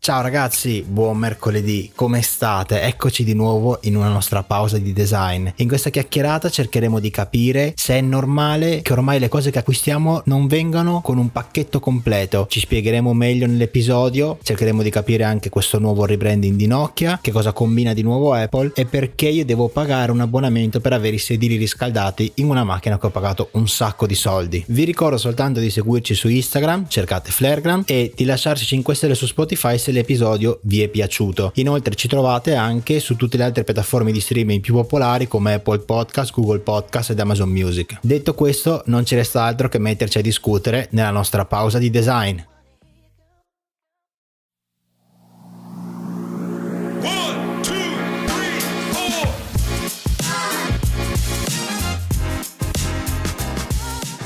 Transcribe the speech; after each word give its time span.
Ciao 0.00 0.22
ragazzi, 0.22 0.82
buon 0.88 1.18
mercoledì, 1.18 1.90
come 1.94 2.22
state? 2.22 2.80
Eccoci 2.82 3.24
di 3.24 3.34
nuovo 3.34 3.78
in 3.82 3.96
una 3.96 4.08
nostra 4.08 4.42
pausa 4.42 4.78
di 4.78 4.94
design. 4.94 5.48
In 5.56 5.68
questa 5.68 5.90
chiacchierata 5.90 6.48
cercheremo 6.48 6.98
di 6.98 7.10
capire 7.10 7.74
se 7.76 7.98
è 7.98 8.00
normale 8.00 8.80
che 8.80 8.92
ormai 8.92 9.18
le 9.18 9.28
cose 9.28 9.50
che 9.50 9.58
acquistiamo 9.58 10.22
non 10.26 10.46
vengano 10.46 11.02
con 11.02 11.18
un 11.18 11.30
pacchetto 11.30 11.78
completo. 11.80 12.46
Ci 12.48 12.60
spiegheremo 12.60 13.12
meglio 13.12 13.46
nell'episodio, 13.46 14.38
cercheremo 14.42 14.82
di 14.82 14.88
capire 14.88 15.24
anche 15.24 15.50
questo 15.50 15.78
nuovo 15.78 16.06
rebranding 16.06 16.56
di 16.56 16.66
Nokia, 16.66 17.18
che 17.20 17.32
cosa 17.32 17.52
combina 17.52 17.92
di 17.92 18.02
nuovo 18.02 18.32
Apple 18.32 18.72
e 18.74 18.86
perché 18.86 19.28
io 19.28 19.44
devo 19.44 19.68
pagare 19.68 20.12
un 20.12 20.20
abbonamento 20.20 20.80
per 20.80 20.94
avere 20.94 21.16
i 21.16 21.18
sedili 21.18 21.56
riscaldati 21.56 22.32
in 22.36 22.48
una 22.48 22.64
macchina 22.64 22.98
che 22.98 23.06
ho 23.06 23.10
pagato 23.10 23.48
un 23.54 23.68
sacco 23.68 24.06
di 24.06 24.14
soldi. 24.14 24.64
Vi 24.68 24.84
ricordo 24.84 25.18
soltanto 25.18 25.60
di 25.60 25.68
seguirci 25.68 26.14
su 26.14 26.28
Instagram, 26.28 26.86
cercate 26.88 27.30
Flaregram 27.30 27.82
e 27.84 28.12
di 28.14 28.24
lasciarci 28.24 28.64
5 28.64 28.94
stelle 28.94 29.14
su 29.14 29.26
Spotify 29.26 29.76
se 29.76 29.96
l'episodio 29.98 30.58
vi 30.62 30.82
è 30.82 30.88
piaciuto. 30.88 31.52
Inoltre 31.56 31.94
ci 31.94 32.08
trovate 32.08 32.54
anche 32.54 33.00
su 33.00 33.16
tutte 33.16 33.36
le 33.36 33.44
altre 33.44 33.64
piattaforme 33.64 34.12
di 34.12 34.20
streaming 34.20 34.60
più 34.60 34.74
popolari 34.74 35.28
come 35.28 35.54
Apple 35.54 35.80
Podcast, 35.80 36.32
Google 36.32 36.60
Podcast 36.60 37.10
ed 37.10 37.20
Amazon 37.20 37.50
Music. 37.50 37.98
Detto 38.00 38.34
questo, 38.34 38.82
non 38.86 39.04
ci 39.04 39.14
resta 39.14 39.42
altro 39.42 39.68
che 39.68 39.78
metterci 39.78 40.18
a 40.18 40.22
discutere 40.22 40.88
nella 40.92 41.10
nostra 41.10 41.44
pausa 41.44 41.78
di 41.78 41.90
design. 41.90 42.38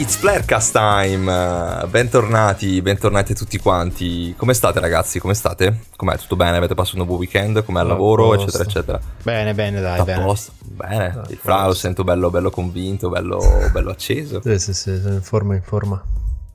It's 0.02 0.16
Flarecast 0.16 0.72
time! 0.72 1.86
Bentornati, 1.88 2.82
bentornati 2.82 3.30
a 3.30 3.34
tutti 3.36 3.56
quanti. 3.58 4.34
Come 4.36 4.52
state 4.52 4.80
ragazzi? 4.80 5.20
Come 5.20 5.32
state? 5.32 5.82
Com'è? 5.94 6.18
Tutto 6.18 6.34
bene? 6.34 6.56
Avete 6.56 6.74
passato 6.74 6.98
un 6.98 7.06
buon 7.06 7.20
weekend? 7.20 7.62
Com'è 7.64 7.82
il 7.82 7.86
A 7.86 7.88
lavoro? 7.90 8.24
posto. 8.30 8.42
Eccetera, 8.42 8.64
eccetera. 8.64 9.00
Bene, 9.22 9.54
bene, 9.54 9.80
dai, 9.80 10.00
a 10.00 10.04
bene. 10.04 10.24
posto? 10.24 10.54
Bene. 10.58 11.22
Il 11.28 11.38
Fra 11.40 11.66
lo 11.66 11.74
sento 11.74 12.02
bello, 12.02 12.30
bello 12.30 12.50
convinto, 12.50 13.10
bello, 13.10 13.68
bello 13.70 13.90
acceso. 13.90 14.40
Sì, 14.42 14.58
sì, 14.58 14.74
sì, 14.74 14.90
in 14.90 15.20
forma, 15.22 15.54
in 15.54 15.62
forma. 15.62 16.02